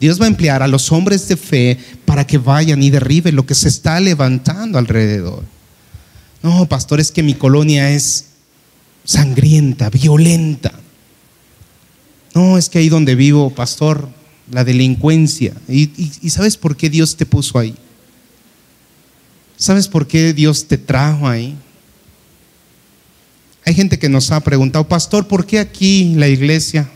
Dios 0.00 0.20
va 0.20 0.24
a 0.24 0.28
emplear 0.28 0.62
a 0.62 0.68
los 0.68 0.90
hombres 0.90 1.28
de 1.28 1.36
fe 1.36 1.78
para 2.04 2.26
que 2.26 2.36
vayan 2.36 2.82
y 2.82 2.90
derriben 2.90 3.36
lo 3.36 3.46
que 3.46 3.54
se 3.54 3.68
está 3.68 4.00
levantando 4.00 4.78
alrededor. 4.78 5.44
No, 6.42 6.66
pastor, 6.66 6.98
es 6.98 7.12
que 7.12 7.22
mi 7.22 7.34
colonia 7.34 7.90
es 7.90 8.26
sangrienta, 9.04 9.90
violenta. 9.90 10.72
No, 12.34 12.58
es 12.58 12.68
que 12.68 12.80
ahí 12.80 12.88
donde 12.88 13.14
vivo, 13.14 13.50
pastor, 13.50 14.08
la 14.50 14.64
delincuencia. 14.64 15.54
¿Y, 15.68 15.88
sabes 16.30 16.56
por 16.56 16.76
qué 16.76 16.90
Dios 16.90 17.16
te 17.16 17.26
puso 17.26 17.58
ahí? 17.58 17.74
¿Sabes 19.56 19.88
por 19.88 20.06
qué 20.06 20.32
Dios 20.32 20.66
te 20.66 20.78
trajo 20.78 21.28
ahí? 21.28 21.56
Hay 23.64 23.74
gente 23.74 23.98
que 23.98 24.08
nos 24.08 24.30
ha 24.32 24.40
preguntado, 24.40 24.88
pastor, 24.88 25.28
¿por 25.28 25.46
qué 25.46 25.60
aquí 25.60 26.14
la 26.16 26.28
iglesia 26.28 26.88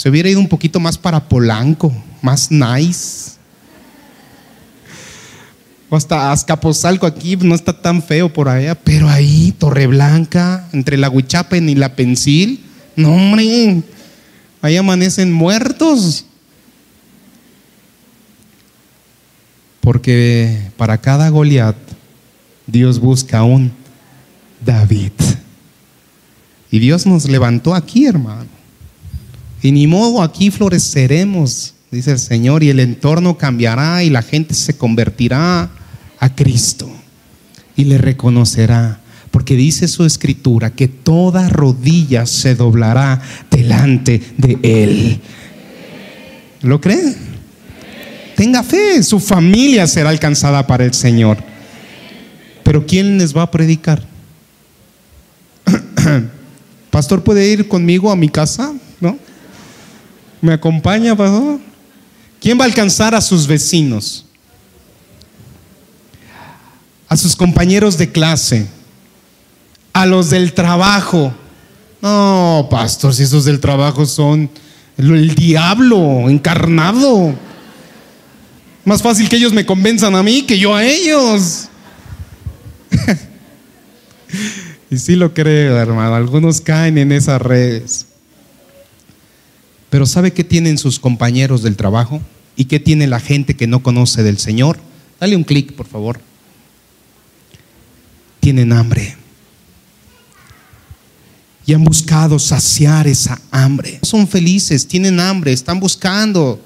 se 0.00 0.08
hubiera 0.08 0.30
ido 0.30 0.40
un 0.40 0.48
poquito 0.48 0.80
más 0.80 0.96
para 0.96 1.28
Polanco, 1.28 1.92
más 2.22 2.50
nice. 2.50 3.32
O 5.90 5.96
hasta 5.96 6.32
Azcapotzalco 6.32 7.04
aquí 7.04 7.36
no 7.36 7.54
está 7.54 7.82
tan 7.82 8.02
feo 8.02 8.32
por 8.32 8.48
allá, 8.48 8.74
pero 8.74 9.10
ahí, 9.10 9.52
Torreblanca, 9.58 10.66
entre 10.72 10.96
la 10.96 11.10
Huichapen 11.10 11.68
y 11.68 11.74
la 11.74 11.96
Pensil, 11.96 12.64
no 12.96 13.12
hombre, 13.12 13.82
ahí 14.62 14.78
amanecen 14.78 15.30
muertos. 15.30 16.24
Porque 19.80 20.70
para 20.76 20.98
cada 20.98 21.28
Goliat, 21.30 21.76
Dios 22.66 22.98
busca 22.98 23.42
un 23.42 23.72
David. 24.64 25.12
Y 26.70 26.78
Dios 26.78 27.06
nos 27.06 27.28
levantó 27.28 27.74
aquí, 27.74 28.06
hermano. 28.06 28.46
Y 29.62 29.72
ni 29.72 29.86
modo, 29.86 30.22
aquí 30.22 30.50
floreceremos, 30.50 31.74
dice 31.90 32.12
el 32.12 32.18
Señor, 32.18 32.62
y 32.62 32.70
el 32.70 32.80
entorno 32.80 33.36
cambiará 33.36 34.02
y 34.04 34.10
la 34.10 34.22
gente 34.22 34.54
se 34.54 34.76
convertirá 34.76 35.70
a 36.18 36.34
Cristo 36.34 36.90
y 37.76 37.84
le 37.84 37.98
reconocerá. 37.98 39.00
Porque 39.30 39.54
dice 39.54 39.86
su 39.88 40.04
escritura 40.04 40.70
que 40.70 40.88
toda 40.88 41.48
rodilla 41.48 42.26
se 42.26 42.54
doblará 42.54 43.20
delante 43.50 44.20
de 44.36 44.58
Él. 44.62 45.20
¿Lo 46.62 46.80
cree? 46.80 47.29
Tenga 48.40 48.62
fe, 48.62 49.02
su 49.02 49.20
familia 49.20 49.86
será 49.86 50.08
alcanzada 50.08 50.66
para 50.66 50.82
el 50.82 50.94
Señor. 50.94 51.36
Pero 52.64 52.86
¿quién 52.86 53.18
les 53.18 53.36
va 53.36 53.42
a 53.42 53.50
predicar? 53.50 54.02
Pastor, 56.90 57.22
¿puede 57.22 57.46
ir 57.46 57.68
conmigo 57.68 58.10
a 58.10 58.16
mi 58.16 58.30
casa? 58.30 58.72
¿No? 58.98 59.18
¿Me 60.40 60.54
acompaña, 60.54 61.14
pastor? 61.14 61.60
¿Quién 62.40 62.58
va 62.58 62.62
a 62.62 62.68
alcanzar 62.68 63.14
a 63.14 63.20
sus 63.20 63.46
vecinos? 63.46 64.24
A 67.08 67.18
sus 67.18 67.36
compañeros 67.36 67.98
de 67.98 68.10
clase, 68.10 68.66
a 69.92 70.06
los 70.06 70.30
del 70.30 70.54
trabajo. 70.54 71.34
No, 72.00 72.68
pastor, 72.70 73.14
si 73.14 73.24
esos 73.24 73.44
del 73.44 73.60
trabajo 73.60 74.06
son 74.06 74.48
el, 74.96 75.34
diablo 75.34 76.30
encarnado. 76.30 77.34
Más 78.90 79.02
fácil 79.02 79.28
que 79.28 79.36
ellos 79.36 79.52
me 79.52 79.64
convenzan 79.64 80.16
a 80.16 80.22
mí 80.24 80.42
que 80.42 80.58
yo 80.58 80.74
a 80.74 80.84
ellos. 80.84 81.68
y 84.90 84.98
sí 84.98 85.14
lo 85.14 85.32
creo, 85.32 85.78
hermano. 85.78 86.16
Algunos 86.16 86.60
caen 86.60 86.98
en 86.98 87.12
esas 87.12 87.40
redes. 87.40 88.06
Pero 89.90 90.06
¿sabe 90.06 90.32
qué 90.32 90.42
tienen 90.42 90.76
sus 90.76 90.98
compañeros 90.98 91.62
del 91.62 91.76
trabajo? 91.76 92.20
¿Y 92.56 92.64
qué 92.64 92.80
tiene 92.80 93.06
la 93.06 93.20
gente 93.20 93.54
que 93.54 93.68
no 93.68 93.80
conoce 93.80 94.24
del 94.24 94.38
Señor? 94.38 94.76
Dale 95.20 95.36
un 95.36 95.44
clic, 95.44 95.72
por 95.74 95.86
favor. 95.86 96.18
Tienen 98.40 98.72
hambre. 98.72 99.14
Y 101.64 101.74
han 101.74 101.84
buscado 101.84 102.40
saciar 102.40 103.06
esa 103.06 103.40
hambre. 103.52 104.00
Son 104.02 104.26
felices, 104.26 104.88
tienen 104.88 105.20
hambre, 105.20 105.52
están 105.52 105.78
buscando. 105.78 106.60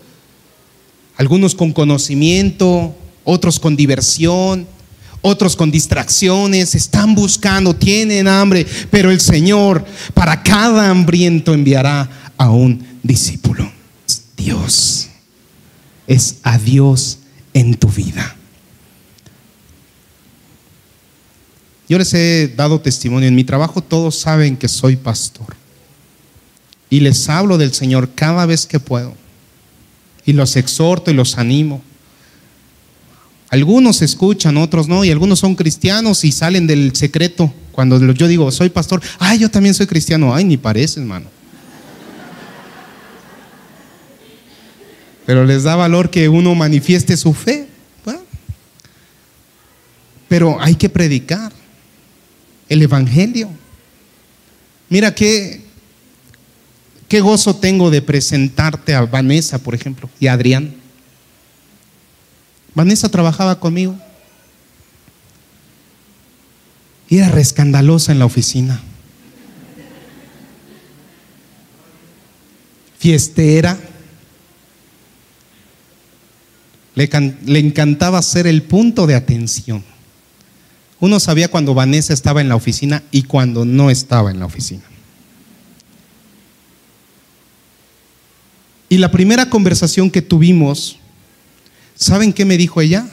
Algunos 1.16 1.54
con 1.54 1.72
conocimiento, 1.72 2.94
otros 3.24 3.60
con 3.60 3.76
diversión, 3.76 4.66
otros 5.22 5.56
con 5.56 5.70
distracciones, 5.70 6.74
están 6.74 7.14
buscando, 7.14 7.74
tienen 7.74 8.28
hambre, 8.28 8.66
pero 8.90 9.10
el 9.10 9.20
Señor 9.20 9.84
para 10.12 10.42
cada 10.42 10.90
hambriento 10.90 11.54
enviará 11.54 12.32
a 12.36 12.50
un 12.50 12.84
discípulo. 13.02 13.70
Dios. 14.36 15.08
Es 16.06 16.36
a 16.42 16.58
Dios 16.58 17.20
en 17.54 17.74
tu 17.74 17.88
vida. 17.88 18.36
Yo 21.88 21.98
les 21.98 22.12
he 22.12 22.52
dado 22.54 22.80
testimonio 22.80 23.28
en 23.28 23.34
mi 23.34 23.44
trabajo, 23.44 23.82
todos 23.82 24.18
saben 24.18 24.56
que 24.56 24.68
soy 24.68 24.96
pastor. 24.96 25.56
Y 26.90 27.00
les 27.00 27.28
hablo 27.28 27.56
del 27.56 27.72
Señor 27.72 28.10
cada 28.14 28.44
vez 28.46 28.66
que 28.66 28.80
puedo. 28.80 29.14
Y 30.26 30.32
los 30.32 30.56
exhorto 30.56 31.10
y 31.10 31.14
los 31.14 31.38
animo. 31.38 31.82
Algunos 33.50 34.02
escuchan, 34.02 34.56
otros 34.56 34.88
no, 34.88 35.04
y 35.04 35.10
algunos 35.10 35.38
son 35.38 35.54
cristianos 35.54 36.24
y 36.24 36.32
salen 36.32 36.66
del 36.66 36.96
secreto. 36.96 37.52
Cuando 37.72 38.12
yo 38.12 38.26
digo, 38.26 38.50
soy 38.50 38.68
pastor, 38.68 39.02
ay, 39.18 39.38
yo 39.38 39.50
también 39.50 39.74
soy 39.74 39.86
cristiano, 39.86 40.34
ay, 40.34 40.44
ni 40.44 40.56
parece, 40.56 41.00
hermano. 41.00 41.26
Pero 45.26 45.44
les 45.44 45.62
da 45.62 45.76
valor 45.76 46.10
que 46.10 46.28
uno 46.28 46.54
manifieste 46.54 47.16
su 47.16 47.32
fe. 47.32 47.68
pero 50.26 50.60
hay 50.60 50.74
que 50.74 50.88
predicar 50.88 51.52
el 52.68 52.82
Evangelio. 52.82 53.48
Mira 54.88 55.14
qué, 55.14 55.63
qué 57.14 57.20
gozo 57.20 57.54
tengo 57.54 57.92
de 57.92 58.02
presentarte 58.02 58.92
a 58.92 59.02
Vanessa, 59.02 59.60
por 59.60 59.72
ejemplo, 59.72 60.10
y 60.18 60.26
a 60.26 60.32
Adrián. 60.32 60.74
Vanessa 62.74 63.08
trabajaba 63.08 63.60
conmigo. 63.60 63.96
Y 67.08 67.18
era 67.18 67.28
rescandalosa 67.28 68.10
en 68.10 68.18
la 68.18 68.24
oficina. 68.24 68.82
Fiestera. 72.98 73.78
Le, 76.96 77.08
le, 77.44 77.58
encantaba 77.60 78.20
ser 78.22 78.48
el 78.48 78.64
punto 78.64 79.06
de 79.06 79.14
atención. 79.14 79.84
Uno 80.98 81.20
sabía 81.20 81.46
cuando 81.46 81.74
Vanessa 81.74 82.12
estaba 82.12 82.40
en 82.40 82.48
la 82.48 82.56
oficina 82.56 83.04
y 83.12 83.22
cuando 83.22 83.64
no 83.64 83.88
estaba 83.88 84.32
en 84.32 84.40
la 84.40 84.46
oficina. 84.46 84.82
Y 88.94 88.98
la 88.98 89.10
primera 89.10 89.50
conversación 89.50 90.08
que 90.08 90.22
tuvimos 90.22 91.00
¿Saben 91.96 92.32
qué 92.32 92.44
me 92.44 92.56
dijo 92.56 92.80
ella? 92.80 93.06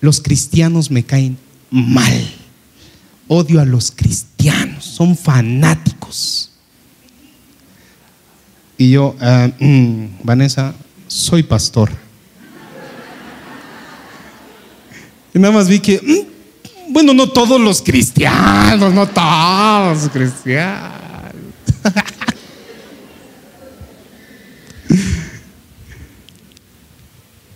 Los 0.00 0.20
cristianos 0.20 0.90
me 0.90 1.04
caen 1.04 1.38
mal. 1.70 2.34
Odio 3.28 3.60
a 3.60 3.64
los 3.64 3.90
cristianos, 3.90 4.84
son 4.84 5.16
fanáticos. 5.16 6.50
Y 8.76 8.90
yo, 8.90 9.16
ah, 9.20 9.48
mm, 9.58 10.06
Vanessa, 10.22 10.74
soy 11.06 11.42
pastor. 11.42 11.90
Y 15.34 15.38
nada 15.38 15.54
más 15.54 15.68
vi 15.68 15.78
que, 15.78 15.98
mm, 15.98 16.92
bueno, 16.92 17.14
no 17.14 17.30
todos 17.30 17.58
los 17.58 17.80
cristianos, 17.80 18.92
no 18.92 19.08
todos 19.08 20.02
los 20.02 20.10
cristianos. 20.10 21.01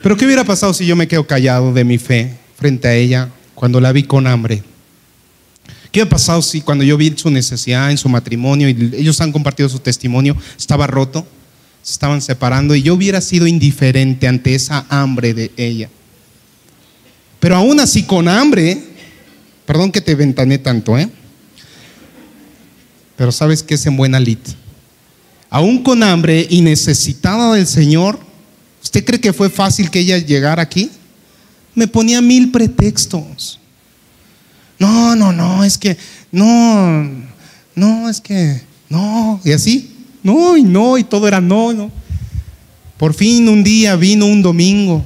Pero 0.06 0.16
¿qué 0.16 0.24
hubiera 0.24 0.44
pasado 0.44 0.72
si 0.72 0.86
yo 0.86 0.94
me 0.94 1.08
quedo 1.08 1.26
callado 1.26 1.72
de 1.72 1.82
mi 1.82 1.98
fe 1.98 2.32
frente 2.56 2.86
a 2.86 2.94
ella 2.94 3.28
cuando 3.56 3.80
la 3.80 3.90
vi 3.90 4.04
con 4.04 4.28
hambre? 4.28 4.62
¿Qué 5.90 5.98
hubiera 5.98 6.08
pasado 6.08 6.40
si 6.42 6.60
cuando 6.60 6.84
yo 6.84 6.96
vi 6.96 7.12
su 7.16 7.28
necesidad 7.28 7.90
en 7.90 7.98
su 7.98 8.08
matrimonio 8.08 8.68
y 8.68 8.92
ellos 8.96 9.20
han 9.20 9.32
compartido 9.32 9.68
su 9.68 9.80
testimonio, 9.80 10.36
estaba 10.56 10.86
roto, 10.86 11.26
se 11.82 11.90
estaban 11.90 12.22
separando 12.22 12.76
y 12.76 12.82
yo 12.82 12.94
hubiera 12.94 13.20
sido 13.20 13.48
indiferente 13.48 14.28
ante 14.28 14.54
esa 14.54 14.86
hambre 14.90 15.34
de 15.34 15.50
ella? 15.56 15.90
Pero 17.40 17.56
aún 17.56 17.80
así 17.80 18.04
con 18.04 18.28
hambre, 18.28 18.80
perdón 19.66 19.90
que 19.90 20.00
te 20.00 20.14
ventané 20.14 20.58
tanto, 20.58 20.96
¿eh? 20.96 21.10
Pero 23.16 23.32
sabes 23.32 23.64
que 23.64 23.74
es 23.74 23.84
en 23.86 23.96
buena 23.96 24.20
lid. 24.20 24.38
Aún 25.50 25.82
con 25.82 26.04
hambre 26.04 26.46
y 26.48 26.60
necesitada 26.60 27.54
del 27.54 27.66
Señor, 27.66 28.24
¿Usted 28.86 29.04
cree 29.04 29.20
que 29.20 29.32
fue 29.32 29.50
fácil 29.50 29.90
que 29.90 29.98
ella 29.98 30.16
llegara 30.16 30.62
aquí? 30.62 30.92
Me 31.74 31.88
ponía 31.88 32.20
mil 32.20 32.52
pretextos. 32.52 33.58
No, 34.78 35.16
no, 35.16 35.32
no, 35.32 35.64
es 35.64 35.76
que, 35.76 35.96
no, 36.30 37.10
no, 37.74 38.08
es 38.08 38.20
que, 38.20 38.62
no, 38.88 39.40
y 39.42 39.50
así, 39.50 39.92
no, 40.22 40.56
y 40.56 40.62
no, 40.62 40.96
y 40.98 41.02
todo 41.02 41.26
era 41.26 41.40
no, 41.40 41.72
no. 41.72 41.90
Por 42.96 43.12
fin 43.12 43.48
un 43.48 43.64
día 43.64 43.96
vino 43.96 44.24
un 44.26 44.40
domingo, 44.40 45.04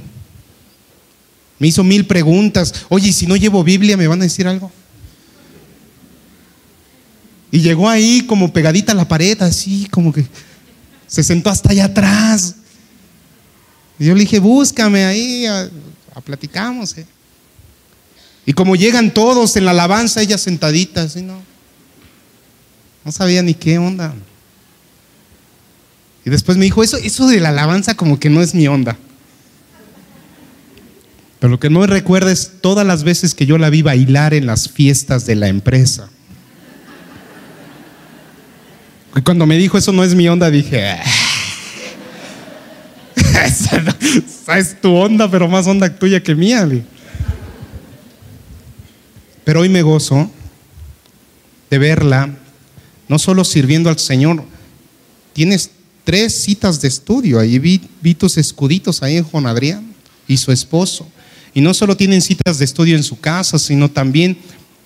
me 1.57 1.67
hizo 1.67 1.83
mil 1.83 2.05
preguntas, 2.05 2.85
oye, 2.87 3.11
si 3.11 3.25
no 3.25 3.35
llevo 3.35 3.63
Biblia, 3.63 3.97
¿me 3.97 4.07
van 4.07 4.21
a 4.21 4.25
decir 4.25 4.47
algo? 4.47 4.71
Y 7.49 7.61
llegó 7.61 7.89
ahí 7.89 8.21
como 8.27 8.53
pegadita 8.53 8.91
a 8.91 8.95
la 8.95 9.07
pared, 9.07 9.41
así 9.41 9.87
como 9.89 10.13
que 10.13 10.27
se 11.07 11.23
sentó 11.23 11.49
hasta 11.49 11.71
allá 11.71 11.85
atrás. 11.85 12.57
Y 14.01 14.05
yo 14.05 14.15
le 14.15 14.21
dije, 14.21 14.39
búscame 14.39 15.05
ahí, 15.05 15.45
a, 15.45 15.69
platicamos. 16.25 16.97
Eh". 16.97 17.05
Y 18.47 18.53
como 18.53 18.75
llegan 18.75 19.13
todos 19.13 19.55
en 19.57 19.65
la 19.65 19.71
alabanza, 19.71 20.23
ella 20.23 20.39
sentadita, 20.39 21.03
así 21.03 21.21
no. 21.21 21.39
No 23.05 23.11
sabía 23.11 23.43
ni 23.43 23.53
qué 23.53 23.77
onda. 23.77 24.15
Y 26.25 26.31
después 26.31 26.57
me 26.57 26.65
dijo, 26.65 26.81
eso, 26.81 26.97
eso 26.97 27.27
de 27.27 27.39
la 27.39 27.49
alabanza 27.49 27.93
como 27.93 28.19
que 28.19 28.31
no 28.31 28.41
es 28.41 28.55
mi 28.55 28.67
onda. 28.67 28.97
Pero 31.39 31.51
lo 31.51 31.59
que 31.59 31.69
no 31.69 31.85
recuerda 31.85 32.31
es 32.31 32.53
todas 32.59 32.87
las 32.87 33.03
veces 33.03 33.35
que 33.35 33.45
yo 33.45 33.59
la 33.59 33.69
vi 33.69 33.83
bailar 33.83 34.33
en 34.33 34.47
las 34.47 34.67
fiestas 34.67 35.27
de 35.27 35.35
la 35.35 35.47
empresa. 35.47 36.09
Y 39.15 39.21
cuando 39.21 39.45
me 39.45 39.59
dijo 39.59 39.77
eso 39.77 39.91
no 39.91 40.03
es 40.03 40.15
mi 40.15 40.27
onda, 40.27 40.49
dije, 40.49 40.89
ah". 40.89 41.20
es 44.57 44.81
tu 44.81 44.93
onda, 44.93 45.29
pero 45.29 45.47
más 45.47 45.67
onda 45.67 45.93
tuya 45.93 46.21
que 46.21 46.35
mía. 46.35 46.67
Pero 49.43 49.61
hoy 49.61 49.69
me 49.69 49.81
gozo 49.81 50.29
de 51.69 51.77
verla, 51.77 52.29
no 53.07 53.17
solo 53.17 53.43
sirviendo 53.43 53.89
al 53.89 53.97
Señor, 53.97 54.43
tienes 55.33 55.71
tres 56.03 56.33
citas 56.33 56.81
de 56.81 56.87
estudio. 56.87 57.39
Ahí 57.39 57.59
vi, 57.59 58.13
tus 58.13 58.37
escuditos 58.37 59.01
ahí 59.03 59.17
en 59.17 59.23
Juan 59.23 59.47
Adrián 59.47 59.93
y 60.27 60.37
su 60.37 60.51
esposo. 60.51 61.07
Y 61.53 61.61
no 61.61 61.73
solo 61.73 61.97
tienen 61.97 62.21
citas 62.21 62.59
de 62.59 62.65
estudio 62.65 62.95
en 62.95 63.03
su 63.03 63.19
casa, 63.19 63.59
sino 63.59 63.89
también 63.89 64.37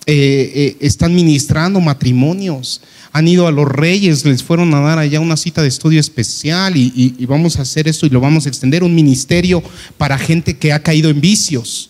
eh, 0.06 0.52
eh, 0.54 0.76
están 0.80 1.14
ministrando 1.14 1.80
matrimonios 1.80 2.80
han 3.16 3.28
ido 3.28 3.46
a 3.46 3.50
los 3.50 3.66
reyes, 3.66 4.26
les 4.26 4.42
fueron 4.42 4.74
a 4.74 4.80
dar 4.80 4.98
allá 4.98 5.20
una 5.20 5.38
cita 5.38 5.62
de 5.62 5.68
estudio 5.68 5.98
especial 5.98 6.76
y, 6.76 7.24
vamos 7.26 7.58
a 7.58 7.62
hacer 7.62 7.88
esto 7.88 8.04
y 8.04 8.10
lo 8.10 8.20
vamos 8.20 8.44
a 8.44 8.50
extender, 8.50 8.84
un 8.84 8.94
ministerio 8.94 9.62
para 9.96 10.18
gente 10.18 10.58
que 10.58 10.70
ha 10.70 10.82
caído 10.82 11.08
en 11.08 11.22
vicios. 11.22 11.88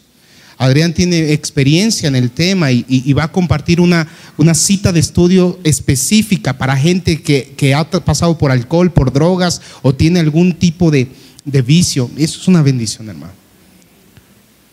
Adrián 0.56 0.94
tiene 0.94 1.32
experiencia 1.32 2.06
en 2.06 2.14
el 2.14 2.30
tema 2.30 2.70
y, 2.70 3.12
va 3.12 3.24
a 3.24 3.32
compartir 3.32 3.80
una, 3.80 4.06
una, 4.36 4.54
cita 4.54 4.92
de 4.92 5.00
estudio 5.00 5.58
específica 5.64 6.56
para 6.56 6.76
gente 6.76 7.20
que, 7.20 7.74
ha 7.74 7.90
pasado 7.90 8.38
por 8.38 8.52
alcohol, 8.52 8.92
por 8.92 9.12
drogas 9.12 9.60
o 9.82 9.96
tiene 9.96 10.20
algún 10.20 10.54
tipo 10.54 10.92
de, 10.92 11.08
de 11.44 11.60
vicio. 11.60 12.08
Eso 12.16 12.40
es 12.40 12.46
una 12.46 12.62
bendición, 12.62 13.08
hermano. 13.08 13.32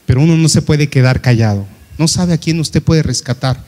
Pero 0.06 0.21
uno 0.21 0.38
no 0.38 0.47
se 0.49 0.62
puede 0.62 0.88
quedar 0.88 1.19
callado. 1.19 1.72
No 1.97 2.08
sabe 2.08 2.34
a 2.34 2.38
quién 2.38 2.60
usted 2.60 2.82
puede 2.82 3.03
rescatar 3.03 3.63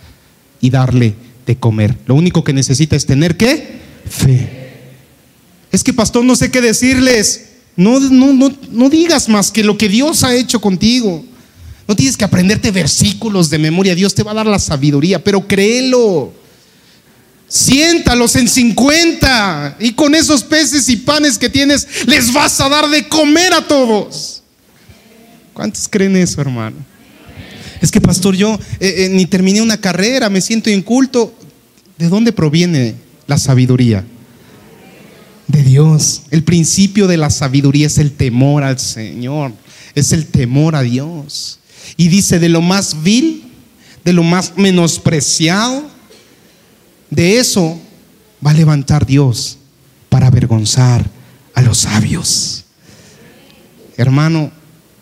y 0.61 0.69
darle 0.69 1.15
de 1.45 1.57
comer. 1.57 1.97
Lo 2.05 2.15
único 2.15 2.43
que 2.43 2.53
necesita 2.53 2.95
es 2.95 3.05
tener 3.05 3.37
qué? 3.37 3.79
Fe. 4.09 4.65
Es 5.71 5.83
que 5.83 5.93
pastor, 5.93 6.23
no 6.23 6.35
sé 6.35 6.51
qué 6.51 6.61
decirles. 6.61 7.49
No, 7.75 7.99
no, 7.99 8.33
no, 8.33 8.51
no 8.71 8.89
digas 8.89 9.27
más 9.29 9.51
que 9.51 9.63
lo 9.63 9.77
que 9.77 9.89
Dios 9.89 10.23
ha 10.23 10.33
hecho 10.33 10.61
contigo. 10.61 11.23
No 11.87 11.95
tienes 11.95 12.17
que 12.17 12.25
aprenderte 12.25 12.71
versículos 12.71 13.49
de 13.49 13.59
memoria. 13.59 13.93
Dios 13.93 14.15
te 14.15 14.23
va 14.23 14.31
a 14.31 14.35
dar 14.35 14.47
la 14.47 14.59
sabiduría, 14.59 15.23
pero 15.23 15.47
créelo. 15.47 16.33
Siéntalos 17.47 18.35
en 18.37 18.47
50 18.47 19.77
y 19.79 19.91
con 19.93 20.15
esos 20.15 20.43
peces 20.43 20.89
y 20.89 20.97
panes 20.97 21.37
que 21.37 21.49
tienes 21.49 22.07
les 22.07 22.33
vas 22.33 22.59
a 22.59 22.69
dar 22.69 22.89
de 22.89 23.07
comer 23.07 23.53
a 23.53 23.67
todos. 23.67 24.41
¿Cuántos 25.53 25.87
creen 25.87 26.17
eso, 26.17 26.41
hermano? 26.41 26.77
Es 27.81 27.91
que, 27.91 28.01
pastor, 28.01 28.35
yo 28.35 28.59
eh, 28.79 29.05
eh, 29.05 29.09
ni 29.11 29.25
terminé 29.25 29.61
una 29.61 29.77
carrera, 29.77 30.29
me 30.29 30.41
siento 30.41 30.69
inculto. 30.69 31.33
¿De 31.97 32.09
dónde 32.09 32.31
proviene 32.31 32.95
la 33.27 33.37
sabiduría? 33.37 34.03
De 35.47 35.63
Dios. 35.63 36.23
El 36.31 36.43
principio 36.43 37.07
de 37.07 37.17
la 37.17 37.29
sabiduría 37.29 37.87
es 37.87 37.97
el 37.97 38.11
temor 38.11 38.63
al 38.63 38.79
Señor, 38.79 39.53
es 39.93 40.11
el 40.11 40.25
temor 40.25 40.75
a 40.75 40.81
Dios. 40.81 41.59
Y 41.97 42.07
dice, 42.07 42.39
de 42.39 42.49
lo 42.49 42.61
más 42.61 43.03
vil, 43.03 43.43
de 44.03 44.13
lo 44.13 44.23
más 44.23 44.53
menospreciado, 44.57 45.83
de 47.09 47.37
eso 47.37 47.79
va 48.45 48.51
a 48.51 48.55
levantar 48.55 49.05
Dios 49.05 49.57
para 50.09 50.27
avergonzar 50.27 51.09
a 51.53 51.61
los 51.61 51.79
sabios. 51.79 52.65
Hermano, 53.97 54.51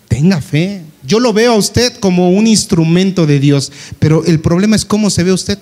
tenga 0.08 0.40
fe. 0.40 0.83
Yo 1.06 1.20
lo 1.20 1.32
veo 1.32 1.52
a 1.52 1.56
usted 1.56 1.94
como 1.98 2.30
un 2.30 2.46
instrumento 2.46 3.26
de 3.26 3.38
Dios, 3.38 3.70
pero 3.98 4.24
el 4.24 4.40
problema 4.40 4.74
es 4.76 4.84
cómo 4.84 5.10
se 5.10 5.22
ve 5.22 5.32
usted. 5.32 5.58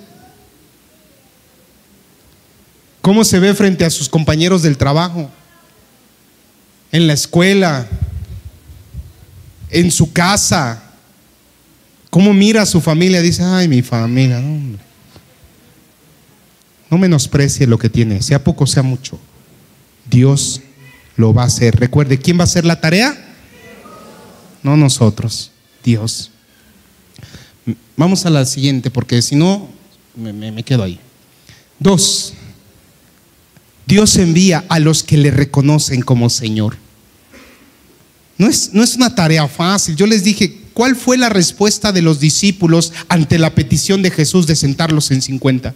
¿Cómo 3.00 3.24
se 3.24 3.40
ve 3.40 3.52
frente 3.52 3.84
a 3.84 3.90
sus 3.90 4.08
compañeros 4.08 4.62
del 4.62 4.78
trabajo? 4.78 5.28
En 6.92 7.08
la 7.08 7.14
escuela, 7.14 7.88
en 9.70 9.90
su 9.90 10.12
casa. 10.12 10.82
Cómo 12.10 12.32
mira 12.32 12.62
a 12.62 12.66
su 12.66 12.80
familia, 12.80 13.20
dice, 13.20 13.42
ay, 13.42 13.66
mi 13.66 13.82
familia, 13.82 14.38
no, 14.38 14.78
no 16.90 16.98
menosprecie 16.98 17.66
lo 17.66 17.78
que 17.78 17.88
tiene, 17.88 18.22
sea 18.22 18.44
poco, 18.44 18.66
sea 18.66 18.82
mucho. 18.82 19.18
Dios 20.08 20.60
lo 21.16 21.34
va 21.34 21.42
a 21.42 21.46
hacer. 21.46 21.74
Recuerde, 21.80 22.18
¿quién 22.18 22.38
va 22.38 22.42
a 22.42 22.44
hacer 22.44 22.64
la 22.64 22.80
tarea? 22.80 23.31
No 24.62 24.76
nosotros, 24.76 25.50
Dios. 25.82 26.30
Vamos 27.96 28.24
a 28.26 28.30
la 28.30 28.44
siguiente, 28.44 28.90
porque 28.90 29.20
si 29.22 29.36
no, 29.36 29.68
me, 30.16 30.62
quedo 30.62 30.82
ahí. 30.82 30.98
Dos, 31.78 32.34
Dios 33.86 34.16
envía 34.16 34.64
a 34.68 34.78
los 34.78 35.02
que 35.02 35.16
le 35.16 35.30
reconocen 35.30 36.02
como 36.02 36.30
Señor. 36.30 36.76
No 38.38 38.48
es, 38.48 38.72
no 38.72 38.82
es 38.82 38.94
una 38.96 39.14
tarea 39.14 39.46
fácil. 39.48 39.96
Yo 39.96 40.06
les 40.06 40.24
dije, 40.24 40.60
¿cuál 40.72 40.96
fue 40.96 41.18
la 41.18 41.28
respuesta 41.28 41.92
de 41.92 42.02
los 42.02 42.18
discípulos 42.18 42.92
ante 43.08 43.38
la 43.38 43.54
petición 43.54 44.02
de 44.02 44.10
Jesús 44.10 44.46
de 44.46 44.56
sentarlos 44.56 45.10
en 45.10 45.22
50? 45.22 45.74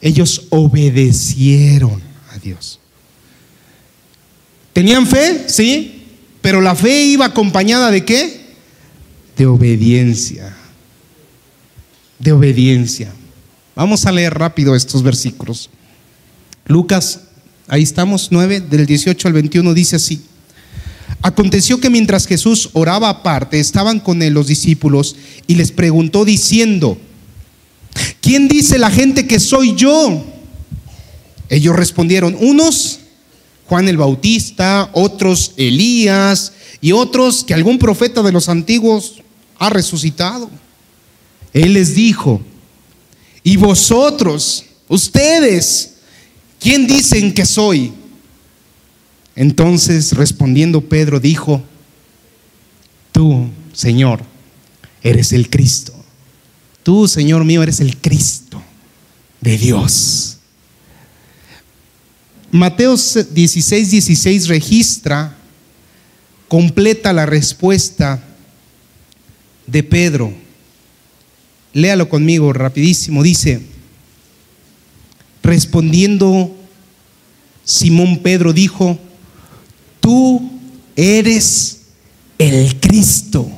Ellos 0.00 0.46
obedecieron 0.50 2.00
a 2.32 2.38
Dios. 2.38 2.80
¿Tenían 4.72 5.06
fe? 5.06 5.48
Sí, 5.48 5.99
pero 6.40 6.60
la 6.60 6.74
fe 6.74 7.02
iba 7.02 7.26
acompañada 7.26 7.90
de 7.90 8.04
qué? 8.04 8.40
De 9.36 9.46
obediencia. 9.46 10.56
De 12.18 12.32
obediencia. 12.32 13.12
Vamos 13.74 14.06
a 14.06 14.12
leer 14.12 14.34
rápido 14.34 14.74
estos 14.74 15.02
versículos. 15.02 15.70
Lucas, 16.66 17.20
ahí 17.68 17.82
estamos, 17.82 18.28
9, 18.30 18.60
del 18.60 18.86
18 18.86 19.28
al 19.28 19.34
21, 19.34 19.74
dice 19.74 19.96
así. 19.96 20.22
Aconteció 21.22 21.80
que 21.80 21.90
mientras 21.90 22.26
Jesús 22.26 22.70
oraba 22.72 23.10
aparte, 23.10 23.60
estaban 23.60 24.00
con 24.00 24.22
él 24.22 24.34
los 24.34 24.46
discípulos 24.46 25.16
y 25.46 25.56
les 25.56 25.70
preguntó 25.72 26.24
diciendo, 26.24 26.98
¿quién 28.20 28.48
dice 28.48 28.78
la 28.78 28.90
gente 28.90 29.26
que 29.26 29.40
soy 29.40 29.74
yo? 29.74 30.24
Ellos 31.50 31.76
respondieron, 31.76 32.36
unos 32.40 32.99
Juan 33.70 33.88
el 33.88 33.98
Bautista, 33.98 34.90
otros 34.94 35.52
Elías 35.56 36.54
y 36.80 36.90
otros 36.90 37.44
que 37.44 37.54
algún 37.54 37.78
profeta 37.78 38.20
de 38.20 38.32
los 38.32 38.48
antiguos 38.48 39.22
ha 39.60 39.70
resucitado. 39.70 40.50
Él 41.52 41.74
les 41.74 41.94
dijo, 41.94 42.40
¿y 43.44 43.56
vosotros, 43.56 44.64
ustedes, 44.88 45.98
quién 46.58 46.88
dicen 46.88 47.32
que 47.32 47.46
soy? 47.46 47.92
Entonces 49.36 50.14
respondiendo 50.14 50.80
Pedro 50.80 51.20
dijo, 51.20 51.62
tú, 53.12 53.50
Señor, 53.72 54.20
eres 55.00 55.32
el 55.32 55.48
Cristo. 55.48 55.94
Tú, 56.82 57.06
Señor 57.06 57.44
mío, 57.44 57.62
eres 57.62 57.78
el 57.78 57.96
Cristo 57.98 58.60
de 59.40 59.56
Dios. 59.56 60.39
Mateo 62.50 62.96
16, 62.96 63.90
16 63.90 64.48
registra, 64.48 65.36
completa 66.48 67.12
la 67.12 67.26
respuesta 67.26 68.22
de 69.66 69.82
Pedro. 69.82 70.32
Léalo 71.72 72.08
conmigo 72.08 72.52
rapidísimo. 72.52 73.22
Dice, 73.22 73.60
respondiendo 75.42 76.56
Simón 77.64 78.18
Pedro 78.18 78.52
dijo, 78.52 78.98
tú 80.00 80.50
eres 80.96 81.82
el 82.38 82.80
Cristo, 82.80 83.48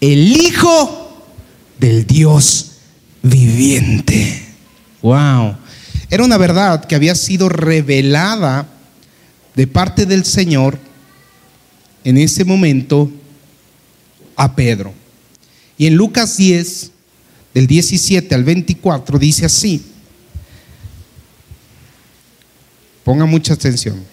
el 0.00 0.36
Hijo 0.36 1.26
del 1.80 2.06
Dios 2.06 2.72
viviente. 3.22 4.44
Wow. 5.02 5.56
Era 6.12 6.24
una 6.24 6.36
verdad 6.36 6.84
que 6.84 6.94
había 6.94 7.14
sido 7.14 7.48
revelada 7.48 8.68
de 9.54 9.66
parte 9.66 10.04
del 10.04 10.26
Señor 10.26 10.78
en 12.04 12.18
ese 12.18 12.44
momento 12.44 13.10
a 14.36 14.54
Pedro. 14.54 14.92
Y 15.78 15.86
en 15.86 15.94
Lucas 15.94 16.36
10, 16.36 16.90
del 17.54 17.66
17 17.66 18.34
al 18.34 18.44
24, 18.44 19.18
dice 19.18 19.46
así. 19.46 19.82
Ponga 23.04 23.24
mucha 23.24 23.54
atención. 23.54 24.04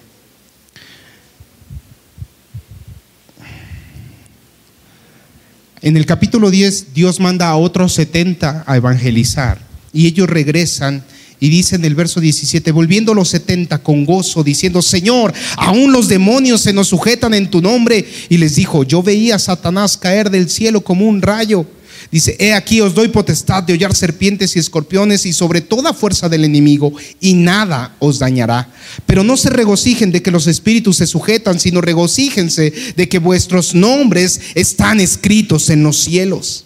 En 5.81 5.97
el 5.97 6.05
capítulo 6.05 6.49
10 6.49 6.93
Dios 6.93 7.19
manda 7.19 7.49
a 7.49 7.57
otros 7.57 7.91
70 7.91 8.63
a 8.65 8.77
evangelizar 8.77 9.59
y 9.91 10.07
ellos 10.07 10.29
regresan 10.29 11.03
y 11.39 11.49
dicen 11.49 11.85
el 11.85 11.95
verso 11.95 12.19
17, 12.19 12.71
volviendo 12.71 13.13
los 13.13 13.29
70 13.29 13.79
con 13.79 14.05
gozo, 14.05 14.43
diciendo, 14.43 14.81
Señor, 14.81 15.33
aún 15.55 15.93
los 15.93 16.09
demonios 16.09 16.61
se 16.61 16.73
nos 16.73 16.87
sujetan 16.87 17.33
en 17.33 17.49
tu 17.49 17.61
nombre. 17.61 18.05
Y 18.27 18.37
les 18.37 18.55
dijo, 18.55 18.83
yo 18.83 19.01
veía 19.01 19.35
a 19.35 19.39
Satanás 19.39 19.97
caer 19.97 20.29
del 20.29 20.49
cielo 20.49 20.81
como 20.81 21.07
un 21.07 21.21
rayo. 21.21 21.65
Dice, 22.11 22.35
he 22.39 22.53
aquí 22.53 22.81
os 22.81 22.95
doy 22.95 23.09
potestad 23.09 23.63
de 23.63 23.73
hollar 23.73 23.95
serpientes 23.95 24.55
y 24.55 24.59
escorpiones 24.59 25.25
y 25.25 25.33
sobre 25.33 25.61
toda 25.61 25.93
fuerza 25.93 26.27
del 26.27 26.43
enemigo, 26.43 26.93
y 27.19 27.33
nada 27.33 27.95
os 27.99 28.19
dañará. 28.19 28.71
Pero 29.05 29.23
no 29.23 29.37
se 29.37 29.49
regocijen 29.49 30.11
de 30.11 30.21
que 30.21 30.31
los 30.31 30.47
espíritus 30.47 30.97
se 30.97 31.07
sujetan, 31.07 31.59
sino 31.59 31.81
regocíjense 31.81 32.73
de 32.95 33.09
que 33.09 33.19
vuestros 33.19 33.75
nombres 33.75 34.41
están 34.55 34.99
escritos 34.99 35.69
en 35.69 35.83
los 35.83 35.97
cielos. 35.97 36.65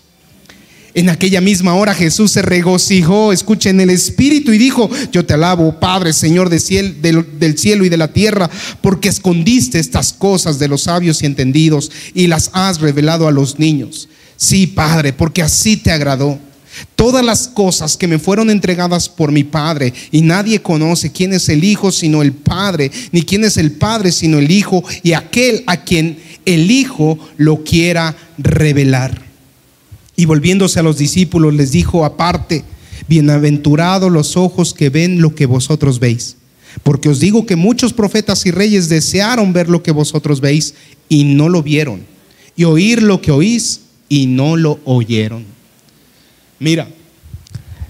En 0.95 1.09
aquella 1.09 1.41
misma 1.41 1.73
hora 1.73 1.95
Jesús 1.95 2.31
se 2.31 2.43
regocijó, 2.43 3.33
escuchen 3.33 3.81
el 3.81 3.89
Espíritu 3.89 4.53
y 4.53 4.59
dijo, 4.59 4.91
yo 5.11 5.25
te 5.25 5.33
alabo, 5.33 5.79
Padre, 5.79 6.13
Señor 6.13 6.49
del 6.49 7.57
cielo 7.57 7.83
y 7.83 7.89
de 7.89 7.97
la 7.97 8.13
tierra, 8.13 8.49
porque 8.79 9.09
escondiste 9.09 9.79
estas 9.79 10.13
cosas 10.13 10.59
de 10.59 10.67
los 10.67 10.83
sabios 10.83 11.23
y 11.23 11.25
entendidos 11.25 11.91
y 12.13 12.27
las 12.27 12.51
has 12.53 12.79
revelado 12.79 13.27
a 13.27 13.31
los 13.31 13.57
niños. 13.57 14.07
Sí, 14.37 14.67
Padre, 14.67 15.13
porque 15.13 15.41
así 15.41 15.77
te 15.77 15.91
agradó. 15.91 16.37
Todas 16.95 17.25
las 17.25 17.47
cosas 17.47 17.97
que 17.97 18.07
me 18.07 18.19
fueron 18.19 18.51
entregadas 18.51 19.09
por 19.09 19.31
mi 19.31 19.43
Padre, 19.43 19.93
y 20.11 20.21
nadie 20.21 20.61
conoce 20.61 21.11
quién 21.11 21.33
es 21.33 21.49
el 21.49 21.63
Hijo 21.63 21.91
sino 21.91 22.21
el 22.21 22.33
Padre, 22.33 22.91
ni 23.11 23.23
quién 23.23 23.43
es 23.43 23.57
el 23.57 23.71
Padre 23.71 24.11
sino 24.11 24.37
el 24.37 24.51
Hijo, 24.51 24.83
y 25.01 25.13
aquel 25.13 25.63
a 25.65 25.77
quien 25.77 26.19
el 26.45 26.69
Hijo 26.69 27.17
lo 27.37 27.63
quiera 27.63 28.15
revelar. 28.37 29.22
Y 30.23 30.25
volviéndose 30.25 30.79
a 30.79 30.83
los 30.83 30.97
discípulos 30.97 31.53
les 31.53 31.73
dijo 31.73 32.05
aparte, 32.05 32.63
bienaventurados 33.09 34.09
los 34.09 34.37
ojos 34.37 34.73
que 34.73 34.89
ven 34.89 35.21
lo 35.21 35.35
que 35.35 35.45
vosotros 35.45 35.99
veis, 35.99 36.37
porque 36.81 37.09
os 37.09 37.19
digo 37.19 37.45
que 37.45 37.57
muchos 37.57 37.91
profetas 37.91 38.45
y 38.45 38.51
reyes 38.51 38.87
desearon 38.87 39.51
ver 39.51 39.67
lo 39.67 39.83
que 39.83 39.91
vosotros 39.91 40.39
veis 40.39 40.75
y 41.09 41.25
no 41.25 41.49
lo 41.49 41.61
vieron, 41.61 42.05
y 42.55 42.63
oír 42.63 43.03
lo 43.03 43.19
que 43.19 43.31
oís 43.31 43.81
y 44.07 44.27
no 44.27 44.55
lo 44.55 44.79
oyeron. 44.85 45.43
Mira, 46.57 46.87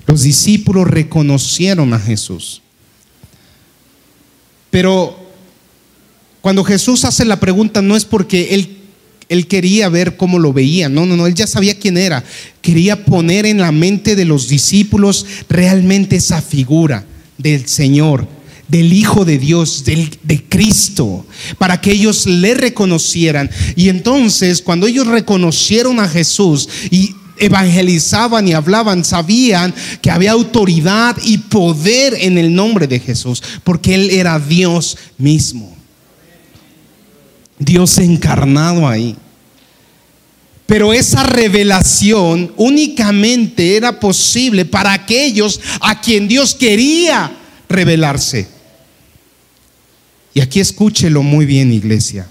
los 0.07 0.23
discípulos 0.23 0.87
reconocieron 0.87 1.93
a 1.93 1.99
Jesús. 1.99 2.63
Pero 4.71 5.15
cuando 6.41 6.63
Jesús 6.63 7.05
hace 7.05 7.25
la 7.25 7.39
pregunta 7.39 7.83
no 7.83 7.95
es 7.95 8.05
porque 8.05 8.55
él, 8.55 8.75
él 9.33 9.47
quería 9.47 9.89
ver 9.89 10.15
cómo 10.15 10.39
lo 10.39 10.53
veía, 10.53 10.89
no, 10.89 11.05
no, 11.05 11.17
no, 11.17 11.27
él 11.27 11.33
ya 11.33 11.47
sabía 11.47 11.77
quién 11.77 11.97
era. 11.97 12.23
Quería 12.61 13.03
poner 13.03 13.45
en 13.45 13.57
la 13.57 13.71
mente 13.71 14.15
de 14.15 14.25
los 14.25 14.47
discípulos 14.47 15.25
realmente 15.49 16.15
esa 16.15 16.41
figura 16.41 17.05
del 17.37 17.67
Señor, 17.67 18.27
del 18.67 18.93
Hijo 18.93 19.25
de 19.25 19.37
Dios, 19.37 19.83
del, 19.83 20.09
de 20.23 20.43
Cristo, 20.43 21.25
para 21.57 21.81
que 21.81 21.91
ellos 21.91 22.25
le 22.25 22.53
reconocieran. 22.53 23.49
Y 23.75 23.89
entonces, 23.89 24.61
cuando 24.61 24.87
ellos 24.87 25.07
reconocieron 25.07 25.99
a 25.99 26.07
Jesús 26.07 26.69
y 26.89 27.15
evangelizaban 27.37 28.47
y 28.47 28.53
hablaban, 28.53 29.03
sabían 29.03 29.73
que 30.01 30.11
había 30.11 30.31
autoridad 30.31 31.17
y 31.23 31.37
poder 31.39 32.15
en 32.19 32.37
el 32.37 32.53
nombre 32.53 32.87
de 32.87 32.99
Jesús, 32.99 33.41
porque 33.63 33.95
Él 33.95 34.09
era 34.11 34.39
Dios 34.39 34.97
mismo. 35.17 35.75
Dios 37.59 37.97
encarnado 37.97 38.87
ahí. 38.87 39.15
Pero 40.65 40.93
esa 40.93 41.23
revelación 41.23 42.53
únicamente 42.57 43.75
era 43.75 43.99
posible 43.99 44.65
para 44.65 44.93
aquellos 44.93 45.59
a 45.81 45.99
quien 45.99 46.27
Dios 46.27 46.55
quería 46.55 47.31
revelarse. 47.67 48.47
Y 50.33 50.41
aquí 50.41 50.59
escúchelo 50.59 51.21
muy 51.21 51.45
bien, 51.45 51.71
iglesia. 51.71 52.27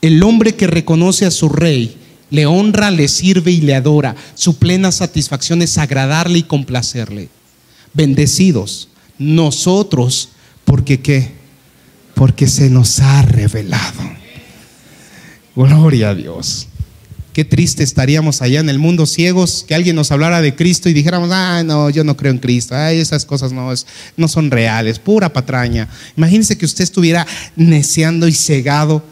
El 0.00 0.22
hombre 0.22 0.54
que 0.54 0.66
reconoce 0.66 1.26
a 1.26 1.30
su 1.30 1.48
rey, 1.48 1.96
le 2.30 2.46
honra, 2.46 2.90
le 2.90 3.08
sirve 3.08 3.50
y 3.50 3.60
le 3.60 3.74
adora. 3.74 4.14
Su 4.34 4.56
plena 4.58 4.92
satisfacción 4.92 5.62
es 5.62 5.78
agradarle 5.78 6.38
y 6.38 6.42
complacerle. 6.42 7.28
Bendecidos 7.94 8.88
nosotros, 9.18 10.30
porque 10.64 11.00
qué? 11.00 11.32
Porque 12.14 12.46
se 12.46 12.70
nos 12.70 13.00
ha 13.00 13.22
revelado. 13.22 14.02
Gloria 15.56 16.10
a 16.10 16.14
Dios. 16.14 16.68
Qué 17.32 17.44
triste 17.44 17.82
estaríamos 17.82 18.40
allá 18.40 18.60
en 18.60 18.70
el 18.70 18.78
mundo 18.78 19.04
ciegos 19.04 19.64
que 19.66 19.74
alguien 19.74 19.96
nos 19.96 20.10
hablara 20.10 20.40
de 20.40 20.54
Cristo 20.54 20.88
y 20.88 20.94
dijéramos, 20.94 21.30
ah, 21.32 21.62
no, 21.64 21.90
yo 21.90 22.04
no 22.04 22.16
creo 22.16 22.32
en 22.32 22.38
Cristo, 22.38 22.74
ay, 22.74 22.98
esas 22.98 23.26
cosas 23.26 23.52
no, 23.52 23.72
no 24.16 24.28
son 24.28 24.50
reales, 24.50 24.98
pura 24.98 25.32
patraña. 25.32 25.88
Imagínese 26.16 26.56
que 26.56 26.64
usted 26.64 26.84
estuviera 26.84 27.26
neceando 27.56 28.28
y 28.28 28.32
cegado. 28.32 29.02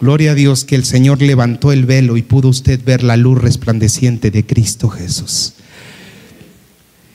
Gloria 0.00 0.30
a 0.30 0.34
Dios 0.34 0.64
que 0.64 0.76
el 0.76 0.84
Señor 0.84 1.20
levantó 1.20 1.72
el 1.72 1.84
velo 1.84 2.16
y 2.16 2.22
pudo 2.22 2.48
usted 2.48 2.82
ver 2.84 3.02
la 3.02 3.16
luz 3.16 3.38
resplandeciente 3.42 4.30
de 4.30 4.46
Cristo 4.46 4.88
Jesús. 4.88 5.54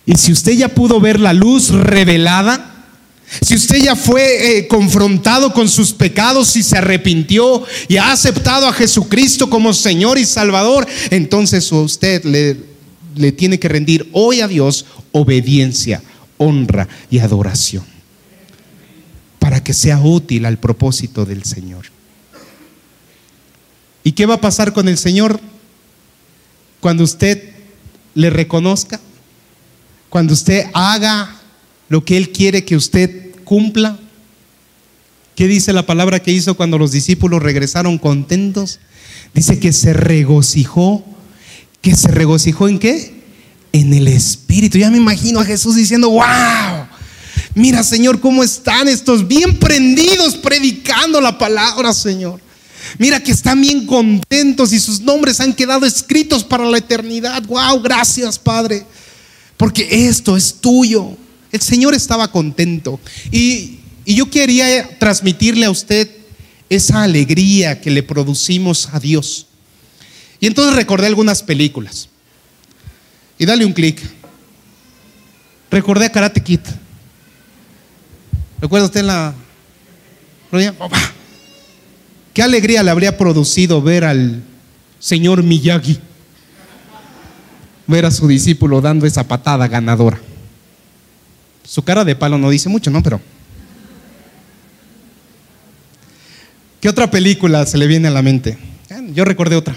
Y 0.05 0.15
si 0.17 0.31
usted 0.31 0.51
ya 0.51 0.69
pudo 0.69 0.99
ver 0.99 1.19
la 1.19 1.33
luz 1.33 1.69
revelada, 1.69 2.72
si 3.41 3.55
usted 3.55 3.77
ya 3.77 3.95
fue 3.95 4.57
eh, 4.57 4.67
confrontado 4.67 5.53
con 5.53 5.67
sus 5.67 5.93
pecados 5.93 6.55
y 6.55 6.63
se 6.63 6.77
arrepintió 6.77 7.63
y 7.87 7.97
ha 7.97 8.11
aceptado 8.11 8.67
a 8.67 8.73
Jesucristo 8.73 9.49
como 9.49 9.73
Señor 9.73 10.17
y 10.17 10.25
Salvador, 10.25 10.87
entonces 11.09 11.71
usted 11.71 12.23
le, 12.25 12.57
le 13.15 13.31
tiene 13.31 13.59
que 13.59 13.69
rendir 13.69 14.09
hoy 14.11 14.41
a 14.41 14.47
Dios 14.47 14.85
obediencia, 15.11 16.01
honra 16.37 16.87
y 17.09 17.19
adoración 17.19 17.83
para 19.39 19.61
que 19.61 19.73
sea 19.73 19.99
útil 19.99 20.45
al 20.45 20.57
propósito 20.57 21.25
del 21.25 21.43
Señor. 21.43 21.85
¿Y 24.03 24.13
qué 24.13 24.25
va 24.25 24.35
a 24.35 24.41
pasar 24.41 24.73
con 24.73 24.87
el 24.87 24.97
Señor 24.97 25.39
cuando 26.79 27.03
usted 27.03 27.51
le 28.15 28.29
reconozca? 28.29 28.99
Cuando 30.09 30.33
usted 30.33 30.67
haga 30.73 31.42
lo 31.93 32.03
que 32.03 32.17
Él 32.17 32.31
quiere 32.31 32.65
que 32.65 32.75
usted 32.75 33.35
cumpla. 33.43 33.99
¿Qué 35.35 35.47
dice 35.47 35.73
la 35.73 35.85
palabra 35.85 36.23
que 36.23 36.31
hizo 36.31 36.55
cuando 36.55 36.79
los 36.79 36.91
discípulos 36.91 37.43
regresaron 37.43 37.99
contentos? 37.99 38.79
Dice 39.35 39.59
que 39.59 39.71
se 39.71 39.93
regocijó. 39.93 41.05
¿Que 41.83 41.95
se 41.95 42.07
regocijó 42.07 42.67
en 42.67 42.79
qué? 42.79 43.21
En 43.73 43.93
el 43.93 44.07
Espíritu. 44.07 44.79
Ya 44.79 44.89
me 44.89 44.97
imagino 44.97 45.39
a 45.39 45.45
Jesús 45.45 45.75
diciendo, 45.75 46.09
wow, 46.09 46.87
mira 47.53 47.83
Señor, 47.83 48.19
cómo 48.19 48.43
están 48.43 48.87
estos 48.87 49.27
bien 49.27 49.59
prendidos 49.59 50.33
predicando 50.37 51.21
la 51.21 51.37
palabra, 51.37 51.93
Señor. 51.93 52.41
Mira 52.97 53.21
que 53.21 53.33
están 53.33 53.61
bien 53.61 53.85
contentos 53.85 54.73
y 54.73 54.79
sus 54.79 54.99
nombres 54.99 55.39
han 55.39 55.53
quedado 55.53 55.85
escritos 55.85 56.43
para 56.43 56.65
la 56.65 56.79
eternidad. 56.79 57.43
Wow, 57.43 57.83
gracias 57.83 58.39
Padre. 58.39 58.83
Porque 59.57 60.07
esto 60.07 60.35
es 60.35 60.55
tuyo. 60.55 61.17
El 61.53 61.61
Señor 61.61 61.93
estaba 61.93 62.29
contento. 62.29 62.99
Y, 63.31 63.79
yo 64.05 64.29
quería 64.29 64.99
transmitirle 64.99 65.65
a 65.65 65.71
usted 65.71 66.09
esa 66.69 67.03
alegría 67.03 67.79
que 67.79 67.89
le 67.89 68.03
producimos 68.03 68.89
a 68.91 68.99
Dios. 68.99 69.45
Y 70.41 70.47
entonces 70.47 70.75
recordé 70.75 71.07
algunas 71.07 71.41
películas. 71.41 72.09
Y 73.37 73.45
dale 73.45 73.65
un 73.65 73.71
clic. 73.71 74.01
Recordé 75.71 76.07
a 76.07 76.11
Karate 76.11 76.43
Kid. 76.43 76.59
¿Recuerda 78.59 78.87
usted 78.87 79.03
la... 79.03 79.33
¿Qué 82.33 82.41
alegría 82.41 82.83
le 82.83 82.91
habría 82.91 83.17
producido 83.17 83.81
ver 83.81 84.03
al 84.03 84.43
señor 84.99 85.43
Miyagi? 85.43 85.99
Ver 87.87 88.05
a 88.05 88.11
su 88.11 88.27
discípulo 88.27 88.81
dando 88.81 89.05
esa 89.05 89.25
patada 89.27 89.67
ganadora. 89.67 90.19
Su 91.63 91.83
cara 91.83 92.03
de 92.03 92.15
palo 92.15 92.37
no 92.37 92.49
dice 92.49 92.69
mucho, 92.69 92.91
¿no? 92.91 93.01
Pero. 93.01 93.21
¿Qué 96.81 96.89
otra 96.89 97.09
película 97.09 97.65
se 97.65 97.77
le 97.77 97.87
viene 97.87 98.09
a 98.09 98.11
la 98.11 98.21
mente? 98.21 98.57
Yo 99.13 99.23
recordé 99.25 99.55
otra. 99.55 99.75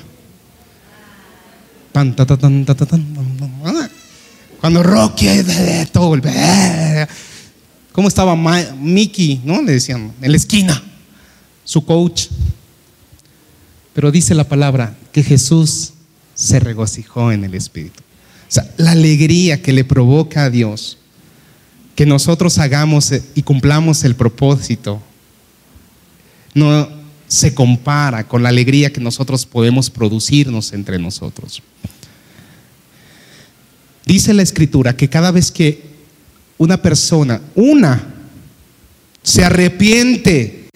Cuando 4.60 4.82
Rocky 4.82 5.28
¿Cómo 7.92 8.08
estaba 8.08 8.36
Mickey? 8.74 9.40
¿No? 9.44 9.62
Le 9.62 9.72
decían, 9.72 10.12
en 10.20 10.30
la 10.30 10.36
esquina, 10.36 10.82
su 11.64 11.84
coach. 11.84 12.26
Pero 13.94 14.10
dice 14.10 14.34
la 14.34 14.44
palabra 14.44 14.94
que 15.12 15.22
Jesús 15.22 15.92
se 16.34 16.60
regocijó 16.60 17.32
en 17.32 17.44
el 17.44 17.54
Espíritu. 17.54 18.02
O 18.48 18.52
sea, 18.52 18.70
la 18.76 18.90
alegría 18.90 19.62
que 19.62 19.72
le 19.72 19.84
provoca 19.84 20.44
a 20.44 20.50
Dios 20.50 20.98
que 21.96 22.06
nosotros 22.06 22.58
hagamos 22.58 23.10
y 23.34 23.42
cumplamos 23.42 24.04
el 24.04 24.14
propósito 24.14 25.02
no 26.54 26.88
se 27.26 27.54
compara 27.54 28.28
con 28.28 28.42
la 28.42 28.50
alegría 28.50 28.92
que 28.92 29.00
nosotros 29.00 29.46
podemos 29.46 29.90
producirnos 29.90 30.72
entre 30.72 30.98
nosotros. 30.98 31.62
Dice 34.04 34.32
la 34.32 34.42
escritura 34.42 34.96
que 34.96 35.08
cada 35.08 35.30
vez 35.30 35.50
que 35.50 35.82
una 36.58 36.80
persona, 36.80 37.40
una, 37.54 38.14
se 39.22 39.44
arrepiente 39.44 40.68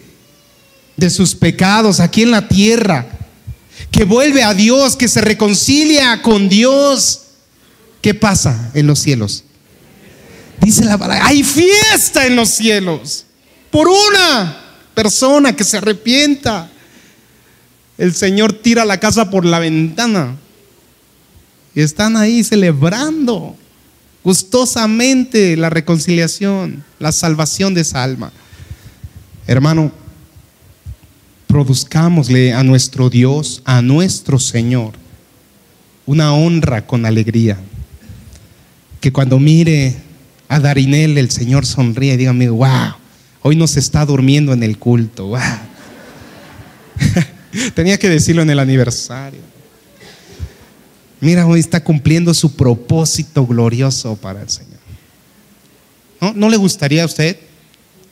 de 0.97 1.09
sus 1.09 1.33
pecados 1.35 1.99
aquí 1.99 2.23
en 2.23 2.31
la 2.31 2.47
tierra, 2.47 3.07
que 3.89 4.03
vuelve 4.03 4.43
a 4.43 4.53
Dios, 4.53 4.95
que 4.95 5.07
se 5.07 5.21
reconcilia 5.21 6.21
con 6.21 6.49
Dios, 6.49 7.21
¿qué 8.01 8.13
pasa 8.13 8.71
en 8.73 8.87
los 8.87 8.99
cielos? 8.99 9.45
Dice 10.61 10.85
la 10.85 10.97
palabra, 10.97 11.25
hay 11.25 11.43
fiesta 11.43 12.27
en 12.27 12.35
los 12.35 12.49
cielos 12.49 13.25
por 13.71 13.87
una 13.87 14.57
persona 14.93 15.55
que 15.55 15.63
se 15.63 15.77
arrepienta. 15.77 16.69
El 17.97 18.13
Señor 18.13 18.53
tira 18.53 18.85
la 18.85 18.99
casa 18.99 19.29
por 19.29 19.43
la 19.43 19.59
ventana 19.59 20.37
y 21.73 21.81
están 21.81 22.15
ahí 22.15 22.43
celebrando 22.43 23.55
gustosamente 24.23 25.57
la 25.57 25.71
reconciliación, 25.71 26.83
la 26.99 27.11
salvación 27.11 27.73
de 27.73 27.81
esa 27.81 28.03
alma. 28.03 28.31
Hermano, 29.47 29.91
produzcámosle 31.47 32.53
a 32.53 32.63
nuestro 32.63 33.09
Dios, 33.09 33.63
a 33.65 33.81
nuestro 33.81 34.39
Señor, 34.39 34.93
una 36.05 36.33
honra 36.33 36.85
con 36.85 37.05
alegría. 37.05 37.57
Que 38.99 39.11
cuando 39.11 39.39
mire 39.39 40.10
a 40.51 40.59
Darinel 40.59 41.17
el 41.17 41.31
Señor 41.31 41.65
sonríe 41.65 42.15
y 42.15 42.17
dígame, 42.17 42.49
wow, 42.49 42.95
hoy 43.41 43.55
no 43.55 43.67
se 43.67 43.79
está 43.79 44.05
durmiendo 44.05 44.51
en 44.51 44.63
el 44.63 44.77
culto, 44.77 45.27
wow. 45.27 45.39
Tenía 47.73 47.97
que 47.97 48.09
decirlo 48.09 48.41
en 48.41 48.49
el 48.49 48.59
aniversario. 48.59 49.39
Mira, 51.21 51.47
hoy 51.47 51.61
está 51.61 51.81
cumpliendo 51.81 52.33
su 52.33 52.53
propósito 52.53 53.47
glorioso 53.47 54.17
para 54.17 54.41
el 54.41 54.49
Señor. 54.49 54.79
¿No, 56.19 56.33
¿No 56.33 56.49
le 56.49 56.57
gustaría 56.57 57.03
a 57.03 57.05
usted 57.05 57.37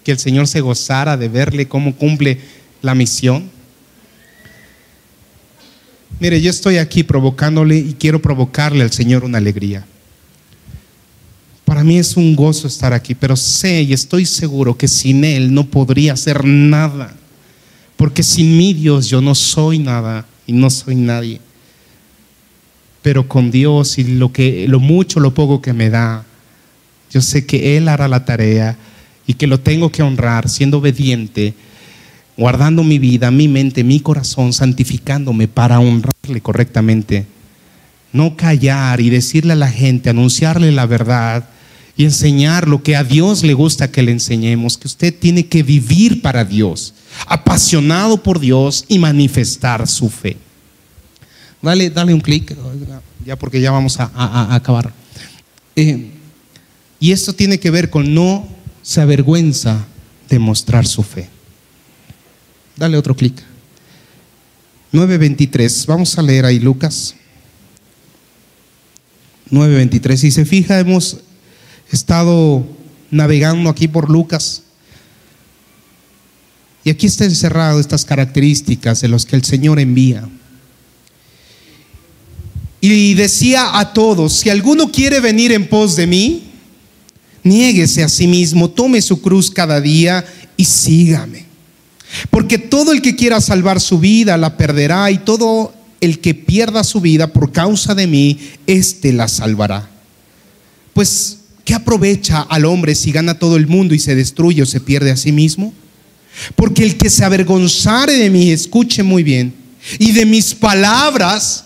que 0.05 0.13
el 0.13 0.17
Señor 0.17 0.47
se 0.47 0.61
gozara 0.61 1.17
de 1.17 1.27
verle 1.27 1.67
cómo 1.67 1.93
cumple 1.93 2.39
la 2.81 2.95
misión? 2.95 3.51
Mire, 6.21 6.39
yo 6.39 6.49
estoy 6.49 6.77
aquí 6.77 7.03
provocándole 7.03 7.75
y 7.75 7.95
quiero 7.99 8.21
provocarle 8.21 8.83
al 8.83 8.93
Señor 8.93 9.25
una 9.25 9.39
alegría. 9.39 9.85
Para 11.69 11.83
mí 11.83 11.99
es 11.99 12.17
un 12.17 12.35
gozo 12.35 12.65
estar 12.65 12.93
aquí, 12.93 13.13
pero 13.13 13.35
sé 13.35 13.83
y 13.83 13.93
estoy 13.93 14.25
seguro 14.25 14.75
que 14.75 14.87
sin 14.87 15.23
Él 15.23 15.53
no 15.53 15.65
podría 15.65 16.13
hacer 16.13 16.43
nada. 16.43 17.13
Porque 17.95 18.23
sin 18.23 18.57
mi 18.57 18.73
Dios 18.73 19.07
yo 19.07 19.21
no 19.21 19.35
soy 19.35 19.77
nada 19.77 20.25
y 20.47 20.53
no 20.53 20.71
soy 20.71 20.95
nadie. 20.95 21.39
Pero 23.03 23.27
con 23.27 23.51
Dios 23.51 23.99
y 23.99 24.03
lo, 24.03 24.33
que, 24.33 24.65
lo 24.67 24.79
mucho, 24.79 25.19
lo 25.19 25.35
poco 25.35 25.61
que 25.61 25.71
me 25.73 25.91
da, 25.91 26.25
yo 27.11 27.21
sé 27.21 27.45
que 27.45 27.77
Él 27.77 27.87
hará 27.87 28.07
la 28.07 28.25
tarea 28.25 28.75
y 29.27 29.35
que 29.35 29.45
lo 29.45 29.59
tengo 29.59 29.91
que 29.91 30.01
honrar 30.01 30.49
siendo 30.49 30.79
obediente, 30.79 31.53
guardando 32.35 32.83
mi 32.83 32.97
vida, 32.97 33.29
mi 33.29 33.47
mente, 33.47 33.83
mi 33.83 33.99
corazón, 33.99 34.53
santificándome 34.53 35.47
para 35.47 35.79
honrarle 35.79 36.41
correctamente. 36.41 37.27
No 38.11 38.35
callar 38.35 39.01
y 39.01 39.11
decirle 39.11 39.53
a 39.53 39.55
la 39.55 39.69
gente, 39.69 40.09
anunciarle 40.09 40.71
la 40.71 40.87
verdad 40.87 41.47
y 41.99 42.05
enseñar 42.05 42.65
lo 42.65 42.81
que 42.81 42.95
a 42.95 43.03
Dios 43.03 43.43
le 43.43 43.53
gusta 43.53 43.91
que 43.91 44.01
le 44.01 44.13
enseñemos, 44.13 44.77
que 44.77 44.87
usted 44.87 45.13
tiene 45.13 45.47
que 45.47 45.63
vivir 45.63 46.21
para 46.21 46.45
Dios, 46.45 46.93
apasionado 47.27 48.23
por 48.23 48.39
Dios 48.39 48.85
y 48.87 48.97
manifestar 48.99 49.85
su 49.85 50.09
fe. 50.09 50.37
Dale, 51.61 51.89
dale 51.89 52.13
un 52.13 52.21
clic, 52.21 52.55
ya 53.25 53.35
porque 53.35 53.59
ya 53.59 53.71
vamos 53.71 53.99
a, 53.99 54.55
acabar. 54.55 54.93
Eh, 55.75 56.11
y 57.01 57.11
esto 57.11 57.33
tiene 57.33 57.59
que 57.59 57.69
ver 57.69 57.89
con 57.89 58.13
no 58.13 58.47
se 58.81 59.01
avergüenza 59.01 59.85
de 60.29 60.39
mostrar 60.39 60.87
su 60.87 61.03
fe. 61.03 61.27
Dale 62.77 62.95
otro 62.95 63.13
clic. 63.13 63.43
9.23, 64.93 65.85
vamos 65.85 66.17
a 66.17 66.21
leer 66.21 66.45
ahí 66.45 66.59
Lucas 66.59 67.15
9.23. 69.51 70.15
Si 70.15 70.31
se 70.31 70.45
fija, 70.45 70.79
hemos 70.79 71.23
He 71.91 71.95
estado 71.95 72.65
navegando 73.11 73.69
aquí 73.69 73.87
por 73.87 74.09
Lucas. 74.09 74.63
Y 76.83 76.89
aquí 76.89 77.07
está 77.07 77.25
encerrado 77.25 77.79
estas 77.79 78.05
características 78.05 79.01
de 79.01 79.07
los 79.07 79.25
que 79.25 79.35
el 79.35 79.43
Señor 79.43 79.79
envía. 79.79 80.27
Y 82.81 83.13
decía 83.15 83.77
a 83.77 83.93
todos, 83.93 84.33
si 84.33 84.49
alguno 84.49 84.91
quiere 84.91 85.19
venir 85.19 85.51
en 85.51 85.67
pos 85.67 85.95
de 85.95 86.07
mí, 86.07 86.43
niéguese 87.43 88.03
a 88.03 88.09
sí 88.09 88.27
mismo, 88.27 88.69
tome 88.69 89.01
su 89.01 89.21
cruz 89.21 89.51
cada 89.51 89.81
día 89.81 90.25
y 90.55 90.63
sígame. 90.63 91.45
Porque 92.29 92.57
todo 92.57 92.91
el 92.91 93.01
que 93.01 93.15
quiera 93.15 93.41
salvar 93.41 93.81
su 93.81 93.99
vida 93.99 94.37
la 94.37 94.55
perderá 94.57 95.11
y 95.11 95.19
todo 95.19 95.73
el 95.99 96.19
que 96.19 96.33
pierda 96.33 96.83
su 96.83 97.01
vida 97.01 97.33
por 97.33 97.51
causa 97.51 97.93
de 97.93 98.07
mí, 98.07 98.39
éste 98.65 99.11
la 99.11 99.27
salvará. 99.27 99.89
Pues, 100.93 101.38
¿qué 101.69 101.75
aprovecha 101.75 102.41
al 102.41 102.65
hombre 102.65 102.95
si 102.95 103.11
gana 103.11 103.37
todo 103.37 103.55
el 103.55 103.67
mundo 103.67 103.93
y 103.93 103.99
se 103.99 104.15
destruye 104.15 104.63
o 104.63 104.65
se 104.65 104.79
pierde 104.79 105.11
a 105.11 105.15
sí 105.15 105.31
mismo? 105.31 105.71
Porque 106.55 106.81
el 106.81 106.97
que 106.97 107.11
se 107.11 107.23
avergonzare 107.23 108.13
de 108.13 108.31
mí, 108.31 108.49
escuche 108.49 109.03
muy 109.03 109.21
bien, 109.21 109.53
y 109.99 110.11
de 110.13 110.25
mis 110.25 110.55
palabras, 110.55 111.65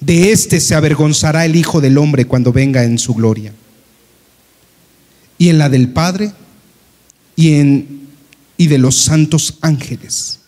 de 0.00 0.32
éste 0.32 0.58
se 0.58 0.74
avergonzará 0.74 1.44
el 1.44 1.54
Hijo 1.54 1.80
del 1.80 1.96
Hombre 1.96 2.24
cuando 2.24 2.52
venga 2.52 2.82
en 2.82 2.98
su 2.98 3.14
gloria. 3.14 3.52
Y 5.38 5.48
en 5.48 5.58
la 5.58 5.68
del 5.68 5.90
Padre 5.90 6.32
y, 7.36 7.52
en, 7.52 8.08
y 8.56 8.66
de 8.66 8.78
los 8.78 8.96
santos 8.96 9.58
ángeles. 9.60 10.40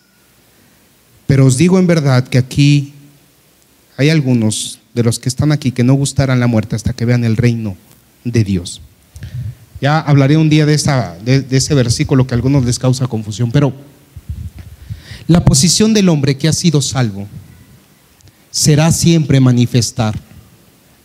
Pero 1.25 1.45
os 1.45 1.55
digo 1.55 1.79
en 1.79 1.87
verdad 1.87 2.27
que 2.27 2.37
aquí 2.37 2.91
hay 3.95 4.09
algunos 4.09 4.78
de 4.99 5.03
los 5.03 5.17
que 5.17 5.29
están 5.29 5.53
aquí 5.53 5.71
que 5.71 5.85
no 5.85 5.93
gustarán 5.93 6.41
la 6.41 6.47
muerte 6.47 6.75
hasta 6.75 6.91
que 6.91 7.05
vean 7.05 7.23
el 7.23 7.37
reino 7.37 7.77
de 8.25 8.43
Dios. 8.43 8.81
Ya 9.79 9.97
hablaré 9.97 10.35
un 10.35 10.49
día 10.49 10.65
de, 10.65 10.75
de, 11.23 11.41
de 11.41 11.57
ese 11.57 11.73
versículo 11.73 12.27
que 12.27 12.33
a 12.33 12.35
algunos 12.35 12.65
les 12.65 12.77
causa 12.79 13.07
confusión, 13.07 13.49
pero 13.49 13.71
la 15.27 15.45
posición 15.45 15.93
del 15.93 16.09
hombre 16.09 16.35
que 16.35 16.49
ha 16.49 16.53
sido 16.53 16.81
salvo 16.81 17.27
será 18.51 18.91
siempre 18.91 19.39
manifestar 19.39 20.19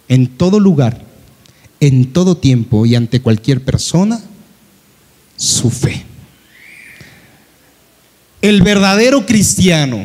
en 0.09 0.27
todo 0.27 0.59
lugar, 0.59 1.05
en 1.79 2.13
todo 2.13 2.37
tiempo 2.37 2.87
y 2.87 2.97
ante 2.97 3.23
cualquier 3.23 3.63
persona 3.63 4.21
su 5.37 5.71
fe. 5.71 6.05
El 8.43 8.63
verdadero 8.63 9.25
cristiano, 9.25 10.05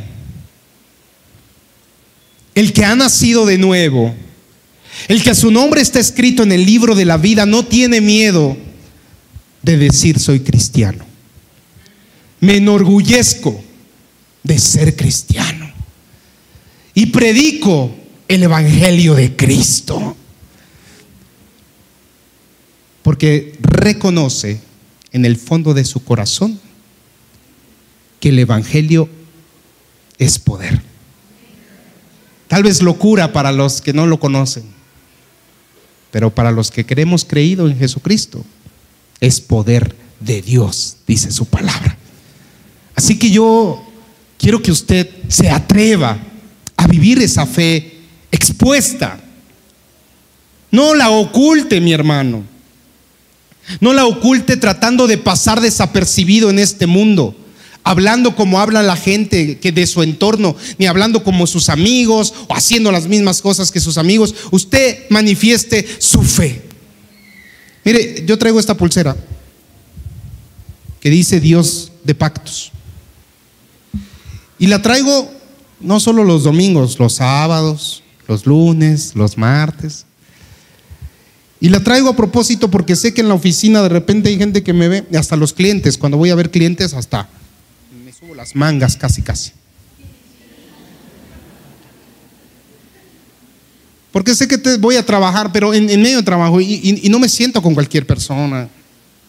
el 2.59 2.73
que 2.73 2.83
ha 2.83 2.93
nacido 2.93 3.45
de 3.45 3.57
nuevo, 3.57 4.13
el 5.07 5.23
que 5.23 5.33
su 5.33 5.49
nombre 5.49 5.79
está 5.79 5.97
escrito 6.01 6.43
en 6.43 6.51
el 6.51 6.65
libro 6.65 6.93
de 6.93 7.05
la 7.05 7.15
vida, 7.15 7.45
no 7.45 7.63
tiene 7.63 8.01
miedo 8.01 8.57
de 9.61 9.77
decir 9.77 10.19
soy 10.19 10.41
cristiano. 10.41 11.05
Me 12.41 12.57
enorgullezco 12.57 13.63
de 14.43 14.59
ser 14.59 14.97
cristiano 14.97 15.71
y 16.93 17.05
predico 17.05 17.95
el 18.27 18.43
Evangelio 18.43 19.15
de 19.15 19.37
Cristo. 19.37 20.17
Porque 23.03 23.57
reconoce 23.61 24.59
en 25.13 25.23
el 25.23 25.37
fondo 25.37 25.73
de 25.73 25.85
su 25.85 26.03
corazón 26.03 26.59
que 28.19 28.29
el 28.29 28.39
Evangelio 28.39 29.07
es 30.17 30.39
poder. 30.39 30.88
Tal 32.49 32.63
vez 32.63 32.81
locura 32.81 33.31
para 33.31 33.51
los 33.53 33.79
que 33.79 33.93
no 33.93 34.07
lo 34.07 34.19
conocen, 34.19 34.63
pero 36.11 36.33
para 36.33 36.51
los 36.51 36.71
que 36.71 36.85
creemos 36.85 37.23
creído 37.23 37.69
en 37.69 37.77
Jesucristo, 37.77 38.43
es 39.21 39.39
poder 39.39 39.95
de 40.19 40.41
Dios, 40.41 40.97
dice 41.07 41.31
su 41.31 41.45
palabra. 41.45 41.95
Así 42.95 43.19
que 43.19 43.29
yo 43.29 43.81
quiero 44.39 44.61
que 44.63 44.71
usted 44.71 45.07
se 45.27 45.49
atreva 45.49 46.17
a 46.75 46.87
vivir 46.87 47.21
esa 47.21 47.45
fe 47.45 47.99
expuesta. 48.31 49.19
No 50.71 50.95
la 50.95 51.11
oculte, 51.11 51.79
mi 51.79 51.93
hermano. 51.93 52.43
No 53.79 53.93
la 53.93 54.07
oculte 54.07 54.57
tratando 54.57 55.05
de 55.05 55.19
pasar 55.19 55.61
desapercibido 55.61 56.49
en 56.49 56.57
este 56.57 56.87
mundo, 56.87 57.35
hablando 57.89 58.35
como 58.35 58.59
habla 58.59 58.83
la 58.83 58.95
gente 58.95 59.57
que 59.57 59.71
de 59.71 59.87
su 59.87 60.03
entorno, 60.03 60.55
ni 60.77 60.85
hablando 60.85 61.23
como 61.23 61.47
sus 61.47 61.69
amigos 61.69 62.35
o 62.47 62.53
haciendo 62.53 62.91
las 62.91 63.07
mismas 63.07 63.41
cosas 63.41 63.71
que 63.71 63.79
sus 63.79 63.97
amigos. 63.97 64.35
Usted 64.51 65.09
manifieste 65.09 65.87
su 65.97 66.21
fe. 66.21 66.61
Mire, 67.83 68.23
yo 68.27 68.37
traigo 68.37 68.59
esta 68.59 68.77
pulsera 68.77 69.17
que 70.99 71.09
dice 71.09 71.39
Dios 71.39 71.91
de 72.03 72.13
pactos. 72.13 72.71
Y 74.59 74.67
la 74.67 74.83
traigo 74.83 75.31
no 75.79 75.99
solo 75.99 76.23
los 76.23 76.43
domingos, 76.43 76.99
los 76.99 77.13
sábados, 77.13 78.03
los 78.27 78.45
lunes, 78.45 79.15
los 79.15 79.35
martes. 79.35 80.05
Y 81.59 81.69
la 81.69 81.83
traigo 81.83 82.09
a 82.09 82.15
propósito 82.15 82.69
porque 82.69 82.95
sé 82.95 83.15
que 83.15 83.21
en 83.21 83.29
la 83.29 83.33
oficina 83.33 83.81
de 83.81 83.89
repente 83.89 84.29
hay 84.29 84.37
gente 84.37 84.61
que 84.61 84.73
me 84.73 84.87
ve, 84.89 85.07
hasta 85.17 85.35
los 85.35 85.53
clientes, 85.53 85.97
cuando 85.97 86.19
voy 86.19 86.29
a 86.29 86.35
ver 86.35 86.51
clientes, 86.51 86.93
hasta 86.93 87.27
las 88.39 88.55
mangas 88.55 88.95
casi, 88.95 89.21
casi. 89.21 89.51
Porque 94.13 94.33
sé 94.33 94.47
que 94.47 94.57
te 94.57 94.77
voy 94.77 94.95
a 94.95 95.05
trabajar, 95.05 95.51
pero 95.51 95.73
en, 95.73 95.87
medio 96.01 96.17
de 96.17 96.23
trabajo 96.23 96.61
y, 96.61 97.09
no 97.09 97.19
me 97.19 97.27
siento 97.27 97.61
con 97.61 97.73
cualquier 97.73 98.07
persona. 98.07 98.69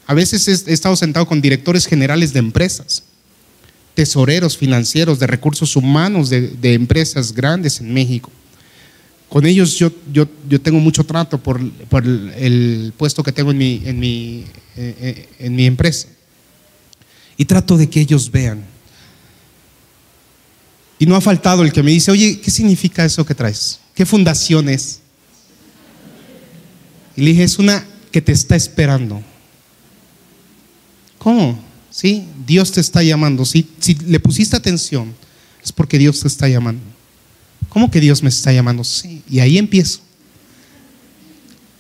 A 0.06 0.14
veces 0.14 0.46
he 0.46 0.72
estado 0.72 0.94
sentado 0.94 1.26
con 1.26 1.40
directores 1.40 1.86
generales 1.86 2.32
de 2.32 2.38
empresas 2.38 3.02
tesoreros 3.94 4.56
financieros, 4.56 5.18
de 5.18 5.26
recursos 5.26 5.74
humanos 5.74 6.30
de, 6.30 6.72
empresas 6.72 7.34
grandes 7.34 7.80
en 7.80 7.92
México. 7.92 8.30
Con 9.28 9.44
ellos 9.44 9.76
yo, 9.76 9.90
yo, 10.12 10.28
yo 10.48 10.60
tengo 10.60 10.78
mucho 10.78 11.02
trato 11.02 11.36
por, 11.36 11.60
por 11.86 12.04
el, 12.06 12.92
puesto 12.96 13.24
que 13.24 13.32
tengo 13.32 13.50
en 13.50 13.58
mi, 13.58 13.82
en, 13.84 13.98
mi, 13.98 14.44
eh, 14.76 14.94
eh, 15.00 15.28
en 15.40 15.56
mi 15.56 15.66
empresa. 15.66 16.06
Y 17.36 17.44
trato 17.44 17.76
de 17.76 17.90
que 17.90 18.00
ellos 18.00 18.30
vean. 18.30 18.69
Y 21.00 21.06
no 21.06 21.16
ha 21.16 21.20
faltado 21.20 21.64
el 21.64 21.72
que 21.72 21.82
me 21.82 21.90
dice, 21.90 22.12
oye, 22.12 22.38
¿qué 22.40 22.52
significa 22.52 23.04
eso 23.04 23.26
que 23.26 23.34
traes? 23.34 23.80
¿Qué 23.94 24.06
fundación 24.06 24.68
es? 24.68 25.00
Y 27.16 27.22
le 27.22 27.30
dije, 27.30 27.42
es 27.42 27.58
una 27.58 27.84
que 28.12 28.22
te 28.22 28.30
está 28.30 28.54
esperando. 28.54 29.20
¿Cómo? 31.18 31.58
¿sí? 31.90 32.26
Dios 32.46 32.72
te 32.72 32.80
está 32.80 33.02
llamando. 33.02 33.44
Si, 33.44 33.66
si 33.78 33.94
le 33.94 34.20
pusiste 34.20 34.56
atención, 34.56 35.14
es 35.62 35.72
porque 35.72 35.98
Dios 35.98 36.20
te 36.20 36.28
está 36.28 36.48
llamando. 36.48 36.82
¿Cómo 37.68 37.90
que 37.90 38.00
Dios 38.00 38.22
me 38.22 38.28
está 38.28 38.52
llamando? 38.52 38.84
Sí, 38.84 39.22
y 39.28 39.40
ahí 39.40 39.58
empiezo. 39.58 40.00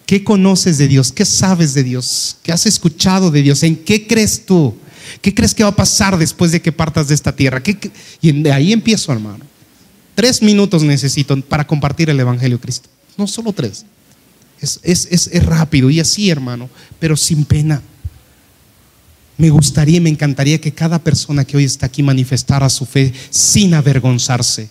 ¿Qué 0.06 0.22
conoces 0.24 0.78
de 0.78 0.88
Dios? 0.88 1.12
¿Qué 1.12 1.24
sabes 1.24 1.72
de 1.72 1.84
Dios? 1.84 2.36
¿Qué 2.42 2.52
has 2.52 2.66
escuchado 2.66 3.30
de 3.30 3.42
Dios? 3.42 3.62
¿En 3.62 3.76
qué 3.76 4.06
crees 4.06 4.44
tú? 4.44 4.74
¿Qué 5.20 5.34
crees 5.34 5.54
que 5.54 5.62
va 5.62 5.70
a 5.70 5.76
pasar 5.76 6.16
después 6.16 6.52
de 6.52 6.60
que 6.60 6.72
partas 6.72 7.08
de 7.08 7.14
esta 7.14 7.34
tierra? 7.34 7.62
Y 8.20 8.32
de 8.32 8.52
ahí 8.52 8.72
empiezo, 8.72 9.12
hermano. 9.12 9.44
Tres 10.14 10.42
minutos 10.42 10.82
necesito 10.82 11.40
para 11.42 11.66
compartir 11.66 12.10
el 12.10 12.20
Evangelio 12.20 12.58
de 12.58 12.62
Cristo. 12.62 12.88
No 13.16 13.26
solo 13.26 13.52
tres. 13.52 13.84
Es, 14.60 14.80
es 14.84 15.46
rápido 15.46 15.88
y 15.90 16.00
así, 16.00 16.28
hermano, 16.30 16.68
pero 16.98 17.16
sin 17.16 17.44
pena. 17.44 17.80
Me 19.38 19.48
gustaría 19.48 19.96
y 19.96 20.00
me 20.00 20.10
encantaría 20.10 20.60
que 20.60 20.72
cada 20.72 20.98
persona 20.98 21.46
que 21.46 21.56
hoy 21.56 21.64
está 21.64 21.86
aquí 21.86 22.02
manifestara 22.02 22.68
su 22.68 22.84
fe 22.84 23.12
sin 23.30 23.72
avergonzarse, 23.72 24.68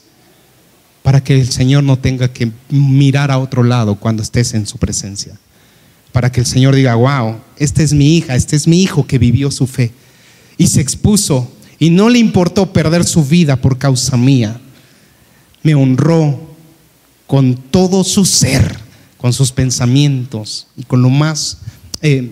para 1.01 1.23
que 1.23 1.39
el 1.39 1.51
Señor 1.51 1.83
no 1.83 1.97
tenga 1.97 2.31
que 2.31 2.51
mirar 2.69 3.31
a 3.31 3.39
otro 3.39 3.63
lado 3.63 3.95
cuando 3.95 4.21
estés 4.21 4.53
en 4.53 4.67
su 4.67 4.77
presencia. 4.77 5.35
Para 6.11 6.31
que 6.31 6.41
el 6.41 6.45
Señor 6.45 6.75
diga, 6.75 6.93
wow, 6.93 7.37
esta 7.57 7.81
es 7.81 7.93
mi 7.93 8.17
hija, 8.17 8.35
este 8.35 8.55
es 8.55 8.67
mi 8.67 8.83
hijo 8.83 9.07
que 9.07 9.17
vivió 9.17 9.49
su 9.49 9.65
fe 9.65 9.91
y 10.59 10.67
se 10.67 10.81
expuso 10.81 11.51
y 11.79 11.89
no 11.89 12.09
le 12.09 12.19
importó 12.19 12.71
perder 12.71 13.03
su 13.03 13.25
vida 13.25 13.55
por 13.55 13.79
causa 13.79 14.15
mía. 14.15 14.61
Me 15.63 15.73
honró 15.73 16.39
con 17.25 17.55
todo 17.55 18.03
su 18.03 18.25
ser, 18.25 18.77
con 19.17 19.33
sus 19.33 19.51
pensamientos 19.51 20.67
y 20.77 20.83
con 20.83 21.01
lo 21.01 21.09
más 21.09 21.57
eh, 22.03 22.31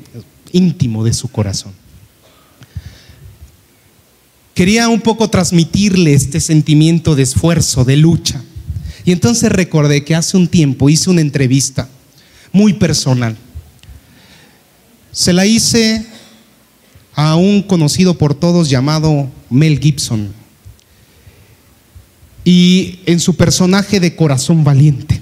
íntimo 0.52 1.04
de 1.04 1.14
su 1.14 1.28
corazón 1.28 1.74
quería 4.58 4.90
un 4.90 5.02
poco 5.02 5.30
transmitirle 5.30 6.16
este 6.16 6.40
sentimiento 6.40 7.14
de 7.14 7.22
esfuerzo, 7.22 7.86
de 7.86 7.96
lucha. 7.96 8.42
Y 9.06 9.12
entonces 9.12 9.52
recordé 9.52 10.04
que 10.04 10.16
hace 10.16 10.36
un 10.36 10.48
tiempo 10.48 10.90
hice 10.90 11.12
una 11.12 11.22
entrevista 11.22 11.88
muy 12.52 12.74
personal. 12.74 13.38
Se 15.12 15.32
la 15.32 15.46
hice 15.46 16.08
a 17.18 17.36
un 17.36 17.64
conocido 17.64 18.14
por 18.14 18.36
todos 18.36 18.70
llamado 18.70 19.28
Mel 19.50 19.80
Gibson. 19.80 20.32
Y 22.46 23.00
en 23.08 23.20
su 23.20 23.36
personaje 23.36 24.00
de 24.00 24.16
corazón 24.16 24.64
valiente. 24.64 25.20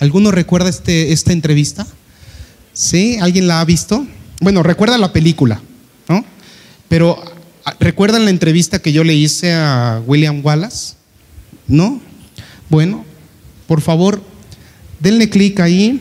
¿Alguno 0.00 0.30
recuerda 0.30 0.70
este, 0.70 1.12
esta 1.12 1.34
entrevista? 1.34 1.86
¿Sí? 2.72 3.18
¿Alguien 3.20 3.46
la 3.46 3.60
ha 3.60 3.64
visto? 3.66 4.06
Bueno, 4.40 4.62
recuerda 4.62 4.96
la 4.96 5.12
película, 5.12 5.60
¿no? 6.08 6.24
Pero 6.88 7.22
¿recuerdan 7.78 8.24
la 8.24 8.30
entrevista 8.30 8.78
que 8.78 8.94
yo 8.94 9.04
le 9.04 9.14
hice 9.14 9.52
a 9.52 10.02
William 10.06 10.40
Wallace? 10.42 10.94
¿No? 11.68 12.00
Bueno, 12.70 13.04
por 13.66 13.82
favor, 13.82 14.22
denle 15.00 15.28
clic 15.28 15.60
ahí. 15.60 16.00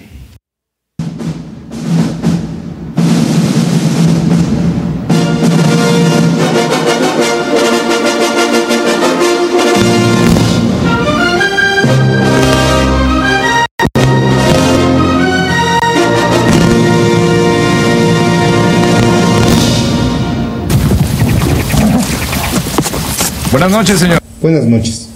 Buenas 23.56 23.72
noches, 23.72 24.00
señor. 24.00 24.20
Buenas 24.42 24.66
noches. 24.66 25.08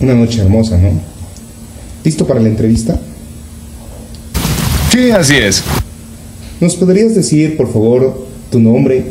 Una 0.00 0.12
noche 0.12 0.40
hermosa, 0.40 0.76
¿no? 0.76 0.90
¿Listo 2.02 2.26
para 2.26 2.40
la 2.40 2.48
entrevista? 2.48 2.98
Sí, 4.90 5.12
así 5.12 5.36
es. 5.36 5.62
¿Nos 6.60 6.74
podrías 6.74 7.14
decir, 7.14 7.56
por 7.56 7.72
favor, 7.72 8.26
tu 8.50 8.58
nombre 8.58 9.04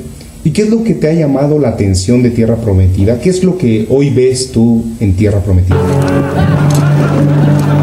y 0.43 0.51
qué 0.51 0.63
es 0.63 0.69
lo 0.69 0.83
que 0.83 0.95
te 0.95 1.09
ha 1.09 1.13
llamado 1.13 1.59
la 1.59 1.69
atención 1.69 2.21
de 2.21 2.29
Tierra 2.29 2.57
Prometida? 2.57 3.21
¿Qué 3.21 3.29
es 3.29 3.41
lo 3.41 3.57
que 3.57 3.87
hoy 3.89 4.09
ves 4.09 4.51
tú 4.51 4.83
en 4.99 5.15
Tierra 5.15 5.39
Prometida? 5.39 5.77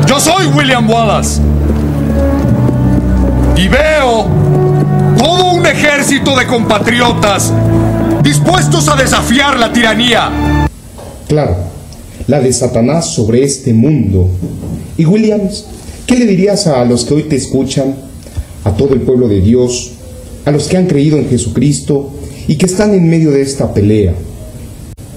Yo 0.06 0.20
soy 0.20 0.48
William 0.54 0.86
Wallace. 0.86 1.40
Y 3.56 3.68
veo 3.68 4.26
todo 5.16 5.52
un 5.54 5.64
ejército 5.64 6.36
de 6.36 6.46
compatriotas 6.46 7.54
dispuestos 8.22 8.86
a 8.90 8.96
desafiar 8.96 9.58
la 9.58 9.72
tiranía 9.72 10.63
Claro, 11.34 11.56
la 12.28 12.38
de 12.38 12.52
Satanás 12.52 13.12
sobre 13.12 13.42
este 13.42 13.74
mundo. 13.74 14.30
Y 14.96 15.04
Williams, 15.04 15.66
¿qué 16.06 16.14
le 16.14 16.26
dirías 16.26 16.68
a 16.68 16.84
los 16.84 17.04
que 17.04 17.14
hoy 17.14 17.22
te 17.24 17.34
escuchan, 17.34 17.96
a 18.62 18.70
todo 18.76 18.94
el 18.94 19.00
pueblo 19.00 19.26
de 19.26 19.40
Dios, 19.40 19.94
a 20.44 20.52
los 20.52 20.68
que 20.68 20.76
han 20.76 20.86
creído 20.86 21.18
en 21.18 21.28
Jesucristo 21.28 22.12
y 22.46 22.56
que 22.56 22.66
están 22.66 22.94
en 22.94 23.10
medio 23.10 23.32
de 23.32 23.42
esta 23.42 23.74
pelea? 23.74 24.14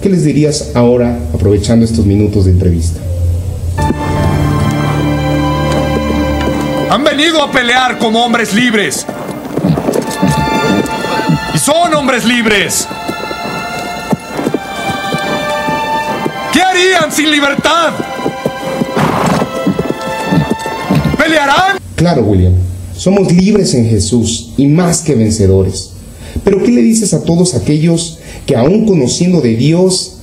¿Qué 0.02 0.10
les 0.10 0.24
dirías 0.24 0.72
ahora, 0.74 1.20
aprovechando 1.36 1.86
estos 1.86 2.08
minutos 2.08 2.46
de 2.46 2.52
entrevista? 2.54 3.00
Han 6.90 7.04
venido 7.04 7.44
a 7.44 7.52
pelear 7.52 8.00
como 8.00 8.26
hombres 8.26 8.56
libres. 8.56 9.06
Y 11.54 11.60
son 11.60 11.94
hombres 11.94 12.26
libres. 12.26 12.88
¿Qué 16.58 16.64
harían 16.64 17.12
sin 17.12 17.30
libertad? 17.30 17.94
¿Pelearán? 21.16 21.78
Claro, 21.96 22.24
William. 22.24 22.54
Somos 22.96 23.32
libres 23.32 23.76
en 23.76 23.88
Jesús 23.88 24.54
y 24.58 24.66
más 24.66 25.02
que 25.02 25.14
vencedores. 25.14 25.92
Pero 26.44 26.64
¿qué 26.64 26.72
le 26.72 26.82
dices 26.82 27.14
a 27.14 27.24
todos 27.24 27.54
aquellos 27.54 28.18
que 28.48 28.56
aún 28.56 28.88
conociendo 28.88 29.40
de 29.40 29.56
Dios 29.56 30.18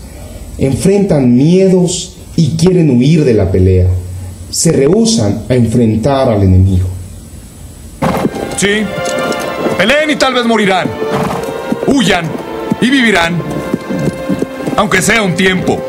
enfrentan 0.58 1.36
miedos 1.36 2.16
y 2.34 2.56
quieren 2.56 2.90
huir 2.90 3.24
de 3.24 3.34
la 3.34 3.52
pelea? 3.52 3.86
Se 4.50 4.72
rehusan 4.72 5.44
a 5.48 5.54
enfrentar 5.54 6.30
al 6.30 6.42
enemigo. 6.42 6.88
Sí. 8.56 8.82
Peleen 9.78 10.10
y 10.10 10.16
tal 10.16 10.34
vez 10.34 10.44
morirán. 10.46 10.88
Huyan 11.86 12.28
y 12.80 12.90
vivirán. 12.90 13.40
Aunque 14.76 15.02
sea 15.02 15.22
un 15.22 15.34
tiempo. 15.34 15.80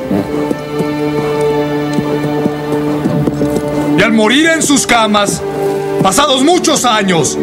y 3.97 4.03
al 4.03 4.11
morir 4.11 4.47
en 4.47 4.61
sus 4.61 4.85
camas, 4.85 5.41
pasados 6.03 6.43
muchos 6.43 6.83
años, 6.85 7.37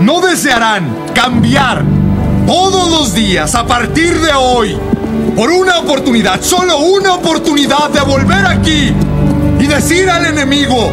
no 0.00 0.20
desearán 0.20 0.88
cambiar 1.14 1.82
todos 2.46 2.90
los 2.90 3.14
días 3.14 3.54
a 3.54 3.66
partir 3.66 4.20
de 4.20 4.32
hoy 4.32 4.76
por 5.36 5.50
una 5.50 5.80
oportunidad, 5.80 6.40
solo 6.42 6.78
una 6.78 7.14
oportunidad 7.14 7.90
de 7.90 8.00
volver 8.00 8.46
aquí 8.46 8.92
y 9.58 9.66
decir 9.66 10.08
al 10.08 10.26
enemigo 10.26 10.90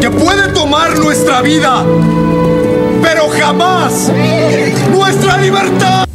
que 0.00 0.10
puede 0.10 0.48
tomar 0.52 0.98
nuestra 0.98 1.42
vida, 1.42 1.84
pero 3.02 3.28
jamás 3.28 4.10
nuestra 4.90 5.36
libertad. 5.38 6.06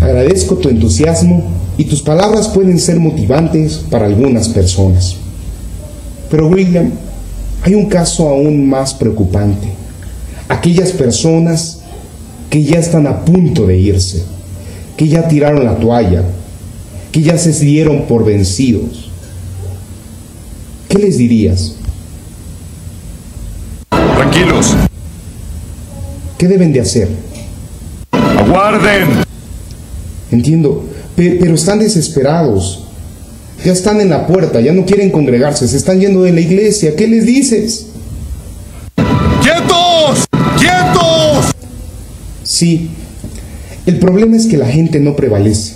Agradezco 0.00 0.56
tu 0.56 0.68
entusiasmo 0.68 1.57
y 1.78 1.84
tus 1.84 2.02
palabras 2.02 2.48
pueden 2.48 2.78
ser 2.78 2.98
motivantes 2.98 3.84
para 3.88 4.06
algunas 4.06 4.48
personas. 4.48 5.14
Pero 6.28 6.48
William, 6.48 6.90
hay 7.62 7.74
un 7.74 7.86
caso 7.86 8.28
aún 8.28 8.68
más 8.68 8.92
preocupante. 8.92 9.68
Aquellas 10.48 10.90
personas 10.90 11.78
que 12.50 12.64
ya 12.64 12.80
están 12.80 13.06
a 13.06 13.24
punto 13.24 13.64
de 13.64 13.78
irse, 13.78 14.24
que 14.96 15.06
ya 15.06 15.28
tiraron 15.28 15.64
la 15.64 15.76
toalla, 15.76 16.24
que 17.12 17.22
ya 17.22 17.38
se 17.38 17.52
dieron 17.52 18.06
por 18.06 18.24
vencidos. 18.24 19.08
¿Qué 20.88 20.98
les 20.98 21.16
dirías? 21.16 21.76
Tranquilos. 23.88 24.74
¿Qué 26.38 26.48
deben 26.48 26.72
de 26.72 26.80
hacer? 26.80 27.08
Aguarden. 28.10 29.22
Entiendo, 30.32 30.87
pero 31.18 31.54
están 31.54 31.80
desesperados. 31.80 32.84
Ya 33.64 33.72
están 33.72 34.00
en 34.00 34.10
la 34.10 34.26
puerta, 34.26 34.60
ya 34.60 34.72
no 34.72 34.86
quieren 34.86 35.10
congregarse, 35.10 35.66
se 35.66 35.76
están 35.76 35.98
yendo 35.98 36.22
de 36.22 36.32
la 36.32 36.40
iglesia. 36.40 36.94
¿Qué 36.94 37.08
les 37.08 37.26
dices? 37.26 37.86
¡Quietos! 39.42 40.26
¡Quietos! 40.60 41.52
Sí, 42.44 42.90
el 43.84 43.98
problema 43.98 44.36
es 44.36 44.46
que 44.46 44.56
la 44.56 44.68
gente 44.68 45.00
no 45.00 45.16
prevalece, 45.16 45.74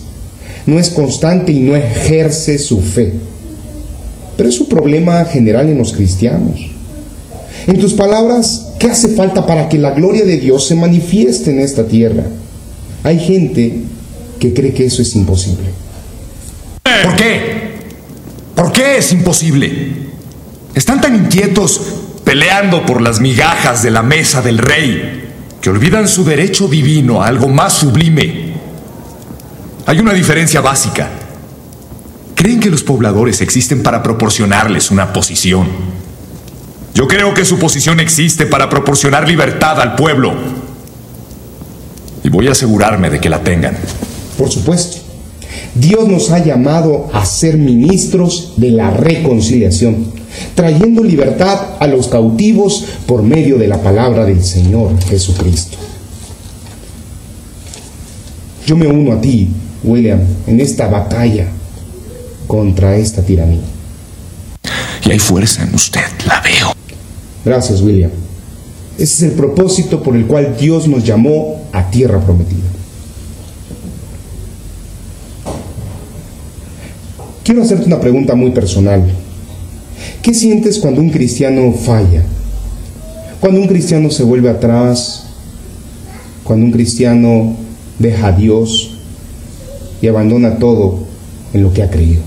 no 0.67 0.79
es 0.79 0.91
constante 0.91 1.51
y 1.51 1.59
no 1.59 1.75
ejerce 1.75 2.57
su 2.59 2.81
fe. 2.81 3.13
Pero 4.37 4.49
es 4.49 4.61
un 4.61 4.69
problema 4.69 5.25
general 5.25 5.69
en 5.69 5.79
los 5.79 5.93
cristianos. 5.93 6.61
En 7.67 7.79
tus 7.79 7.95
palabras, 7.95 8.69
¿qué 8.79 8.87
hace 8.87 9.09
falta 9.09 9.45
para 9.45 9.69
que 9.69 9.79
la 9.79 9.91
gloria 9.91 10.25
de 10.25 10.39
Dios 10.39 10.67
se 10.67 10.77
manifieste 10.77 11.51
en 11.51 11.59
esta 11.59 11.87
tierra? 11.87 12.27
Hay 13.03 13.19
gente 13.19 13.83
que 14.43 14.53
cree 14.53 14.75
que 14.75 14.87
eso 14.87 15.03
es 15.03 15.15
imposible. 15.15 15.71
¿Por 16.83 17.15
qué? 17.15 17.79
¿Por 18.57 18.73
qué 18.73 18.99
es 18.99 19.13
imposible? 19.13 19.93
Están 20.75 21.01
tan 21.01 21.15
inquietos 21.15 21.81
peleando 22.25 22.85
por 22.85 23.01
las 23.01 23.21
migajas 23.21 23.85
de 23.85 23.93
la 23.93 24.03
mesa 24.03 24.43
del 24.43 24.59
rey 24.59 25.31
que 25.61 25.71
olvidan 25.71 26.09
su 26.09 26.25
derecho 26.25 26.67
divino 26.67 27.23
a 27.23 27.29
algo 27.29 27.47
más 27.47 27.75
sublime. 27.75 28.55
Hay 29.87 30.01
una 30.01 30.13
diferencia 30.13 30.61
básica. 30.61 31.09
Creen 32.35 32.59
que 32.59 32.69
los 32.69 32.83
pobladores 32.83 33.43
existen 33.43 33.81
para 33.81 34.03
proporcionarles 34.03 34.91
una 34.91 35.13
posición. 35.13 35.69
Yo 36.95 37.07
creo 37.07 37.33
que 37.33 37.45
su 37.45 37.61
posición 37.61 38.01
existe 38.01 38.47
para 38.47 38.69
proporcionar 38.69 39.29
libertad 39.29 39.81
al 39.81 39.95
pueblo. 39.95 40.35
Y 42.25 42.29
voy 42.29 42.49
a 42.49 42.53
asegurarme 42.53 43.09
de 43.09 43.21
que 43.21 43.31
la 43.31 43.45
tengan. 43.45 43.77
Por 44.43 44.51
supuesto. 44.51 44.97
Dios 45.77 46.09
nos 46.09 46.33
ha 46.33 46.45
llamado 46.45 47.09
a 47.13 47.25
ser 47.25 47.59
ministros 47.59 48.55
de 48.57 48.73
la 48.73 48.91
reconciliación, 48.91 50.07
trayendo 50.57 51.05
libertad 51.05 51.77
a 51.79 51.87
los 51.87 52.09
cautivos 52.09 52.85
por 53.07 53.23
medio 53.23 53.57
de 53.57 53.69
la 53.69 53.81
palabra 53.81 54.25
del 54.25 54.43
Señor 54.43 55.01
Jesucristo. 55.05 55.79
Yo 58.67 58.77
me 58.77 58.89
uno 58.89 59.13
a 59.13 59.21
ti, 59.21 59.49
William, 59.85 60.19
en 60.49 60.61
esta 60.61 60.89
batalla 60.89 61.47
contra 62.49 62.97
esta 62.97 63.23
tiranía. 63.23 63.63
Y 65.07 65.13
hay 65.13 65.21
fuerza 65.21 65.63
en 65.63 65.73
usted, 65.73 66.01
la 66.27 66.41
veo. 66.41 66.75
Gracias, 67.45 67.81
William. 67.81 68.11
Ese 68.99 69.05
es 69.05 69.23
el 69.23 69.33
propósito 69.37 70.03
por 70.03 70.17
el 70.17 70.27
cual 70.27 70.57
Dios 70.59 70.89
nos 70.89 71.05
llamó 71.05 71.63
a 71.73 71.89
tierra 71.91 72.19
prometida. 72.19 72.82
Quiero 77.53 77.67
hacerte 77.67 77.85
una 77.85 78.01
pregunta 78.01 78.35
muy 78.35 78.53
personal. 78.53 79.05
¿Qué 80.23 80.33
sientes 80.33 80.79
cuando 80.79 81.03
un 81.03 81.11
cristiano 81.11 81.75
falla? 81.75 82.23
Cuando 83.41 83.61
un 83.61 83.69
cristiano 83.69 84.09
se 84.09 84.23
vuelve 84.23 84.49
atrás, 84.49 85.27
cuando 86.45 86.65
un 86.65 86.73
cristiano 86.73 87.55
deja 87.99 88.29
a 88.29 88.33
Dios 88.33 88.97
y 90.01 90.07
abandona 90.07 90.57
todo 90.59 91.01
en 91.53 91.63
lo 91.63 91.75
que 91.75 91.83
ha 91.83 91.91
creído. 91.91 92.23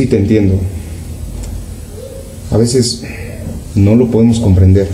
Sí, 0.00 0.06
te 0.06 0.16
entiendo. 0.16 0.54
A 2.50 2.56
veces 2.56 3.02
no 3.74 3.94
lo 3.96 4.10
podemos 4.10 4.40
comprender 4.40 4.88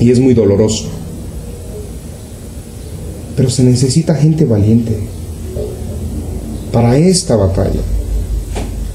y 0.00 0.10
es 0.10 0.18
muy 0.18 0.34
doloroso. 0.34 0.88
Pero 3.36 3.48
se 3.50 3.62
necesita 3.62 4.16
gente 4.16 4.44
valiente 4.44 4.98
para 6.72 6.96
esta 6.96 7.36
batalla. 7.36 7.78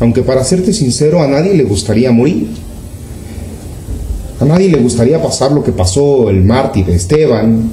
Aunque 0.01 0.21
para 0.21 0.43
serte 0.43 0.73
sincero, 0.73 1.23
a 1.23 1.27
nadie 1.27 1.53
le 1.53 1.63
gustaría 1.63 2.11
morir. 2.11 2.49
A 4.41 4.43
nadie 4.43 4.67
le 4.67 4.79
gustaría 4.79 5.23
pasar 5.23 5.53
lo 5.53 5.63
que 5.63 5.71
pasó 5.71 6.29
el 6.29 6.43
mártir 6.43 6.89
Esteban, 6.89 7.69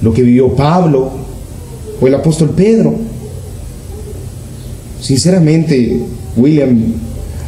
lo 0.00 0.14
que 0.14 0.22
vivió 0.22 0.56
Pablo 0.56 1.10
o 2.00 2.06
el 2.06 2.14
apóstol 2.14 2.48
Pedro. 2.56 3.07
Sinceramente, 5.08 6.02
William, 6.36 6.92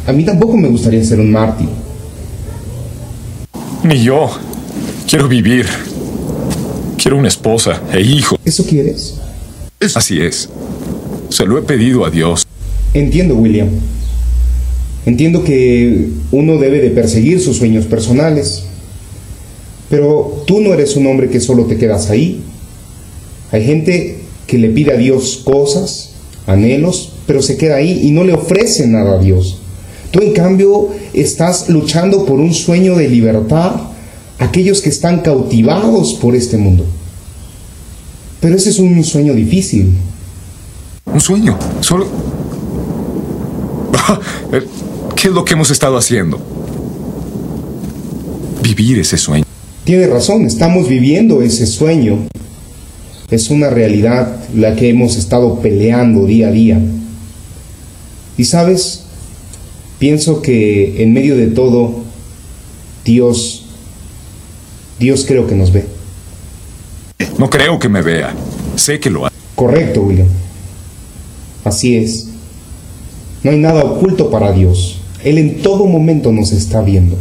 a 0.07 0.11
mí 0.11 0.25
tampoco 0.25 0.57
me 0.57 0.67
gustaría 0.67 1.05
ser 1.05 1.19
un 1.19 1.31
mártir. 1.31 1.69
Ni 3.83 4.03
yo. 4.03 4.31
Quiero 5.07 5.27
vivir. 5.27 5.67
Quiero 6.97 7.17
una 7.17 7.27
esposa 7.27 7.79
e 7.93 8.01
hijo. 8.01 8.39
¿Eso 8.43 8.65
quieres? 8.65 9.13
Así 9.93 10.19
es. 10.19 10.49
Se 11.29 11.45
lo 11.45 11.59
he 11.59 11.61
pedido 11.61 12.03
a 12.03 12.09
Dios. 12.09 12.47
Entiendo, 12.95 13.35
William. 13.35 13.69
Entiendo 15.05 15.43
que 15.43 16.09
uno 16.31 16.57
debe 16.57 16.79
de 16.81 16.89
perseguir 16.89 17.39
sus 17.41 17.57
sueños 17.57 17.85
personales. 17.85 18.63
Pero 19.87 20.45
tú 20.47 20.61
no 20.61 20.73
eres 20.73 20.95
un 20.95 21.05
hombre 21.05 21.29
que 21.29 21.39
solo 21.39 21.65
te 21.65 21.77
quedas 21.77 22.09
ahí. 22.09 22.41
Hay 23.51 23.63
gente 23.63 24.17
que 24.47 24.57
le 24.57 24.69
pide 24.69 24.93
a 24.93 24.97
Dios 24.97 25.43
cosas, 25.45 26.13
anhelos, 26.47 27.10
pero 27.31 27.41
se 27.41 27.55
queda 27.55 27.77
ahí 27.77 28.01
y 28.03 28.11
no 28.11 28.25
le 28.25 28.33
ofrece 28.33 28.85
nada 28.87 29.13
a 29.13 29.17
Dios. 29.17 29.57
Tú 30.11 30.19
en 30.19 30.33
cambio 30.33 30.89
estás 31.13 31.69
luchando 31.69 32.25
por 32.25 32.41
un 32.41 32.53
sueño 32.53 32.97
de 32.97 33.07
libertad, 33.07 33.71
aquellos 34.37 34.81
que 34.81 34.89
están 34.89 35.21
cautivados 35.21 36.15
por 36.15 36.35
este 36.35 36.57
mundo. 36.57 36.85
Pero 38.41 38.57
ese 38.57 38.71
es 38.71 38.79
un 38.79 39.01
sueño 39.05 39.33
difícil. 39.33 39.93
Un 41.05 41.21
sueño, 41.21 41.57
solo... 41.79 42.05
¿Qué 45.15 45.29
es 45.29 45.33
lo 45.33 45.45
que 45.45 45.53
hemos 45.53 45.71
estado 45.71 45.95
haciendo? 45.95 46.37
Vivir 48.61 48.99
ese 48.99 49.17
sueño. 49.17 49.45
Tiene 49.85 50.07
razón, 50.07 50.43
estamos 50.43 50.89
viviendo 50.89 51.41
ese 51.41 51.65
sueño. 51.65 52.27
Es 53.29 53.49
una 53.49 53.69
realidad 53.69 54.43
la 54.53 54.75
que 54.75 54.89
hemos 54.89 55.15
estado 55.15 55.61
peleando 55.61 56.25
día 56.25 56.49
a 56.49 56.51
día. 56.51 56.81
Y 58.41 58.45
sabes, 58.45 59.03
pienso 59.99 60.41
que 60.41 61.03
en 61.03 61.13
medio 61.13 61.37
de 61.37 61.45
todo, 61.45 61.93
Dios, 63.05 63.67
Dios 64.99 65.25
creo 65.27 65.45
que 65.45 65.53
nos 65.53 65.71
ve. 65.71 65.85
No 67.37 67.51
creo 67.51 67.77
que 67.77 67.87
me 67.87 68.01
vea. 68.01 68.33
Sé 68.77 68.99
que 68.99 69.11
lo 69.11 69.27
hace. 69.27 69.35
Correcto, 69.53 70.01
William. 70.01 70.27
Así 71.63 71.95
es. 71.97 72.29
No 73.43 73.51
hay 73.51 73.59
nada 73.59 73.83
oculto 73.83 74.31
para 74.31 74.51
Dios. 74.51 74.99
Él 75.23 75.37
en 75.37 75.61
todo 75.61 75.85
momento 75.85 76.31
nos 76.31 76.51
está 76.51 76.81
viendo. 76.81 77.19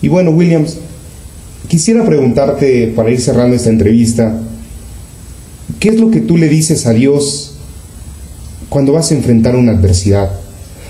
Y 0.00 0.08
bueno, 0.08 0.30
Williams, 0.30 0.78
quisiera 1.68 2.02
preguntarte 2.06 2.94
para 2.96 3.10
ir 3.10 3.20
cerrando 3.20 3.54
esta 3.54 3.68
entrevista, 3.68 4.40
¿qué 5.80 5.90
es 5.90 6.00
lo 6.00 6.10
que 6.10 6.20
tú 6.20 6.38
le 6.38 6.48
dices 6.48 6.86
a 6.86 6.92
Dios 6.92 7.55
cuando 8.76 8.92
vas 8.92 9.10
a 9.10 9.14
enfrentar 9.14 9.56
una 9.56 9.72
adversidad? 9.72 10.30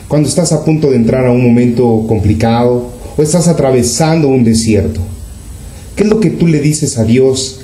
Cuando 0.09 0.29
estás 0.29 0.51
a 0.51 0.65
punto 0.65 0.91
de 0.91 0.97
entrar 0.97 1.25
a 1.25 1.31
un 1.31 1.41
momento 1.41 2.05
complicado 2.09 2.91
o 3.17 3.23
estás 3.23 3.47
atravesando 3.47 4.27
un 4.27 4.43
desierto. 4.43 5.01
¿Qué 5.95 6.03
es 6.03 6.09
lo 6.09 6.19
que 6.19 6.31
tú 6.31 6.49
le 6.49 6.59
dices 6.59 6.99
a 6.99 7.05
Dios 7.05 7.61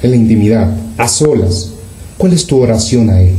en 0.00 0.12
la 0.12 0.16
intimidad, 0.16 0.72
a 0.96 1.08
solas? 1.08 1.72
¿Cuál 2.16 2.34
es 2.34 2.46
tu 2.46 2.60
oración 2.60 3.10
a 3.10 3.20
Él? 3.20 3.34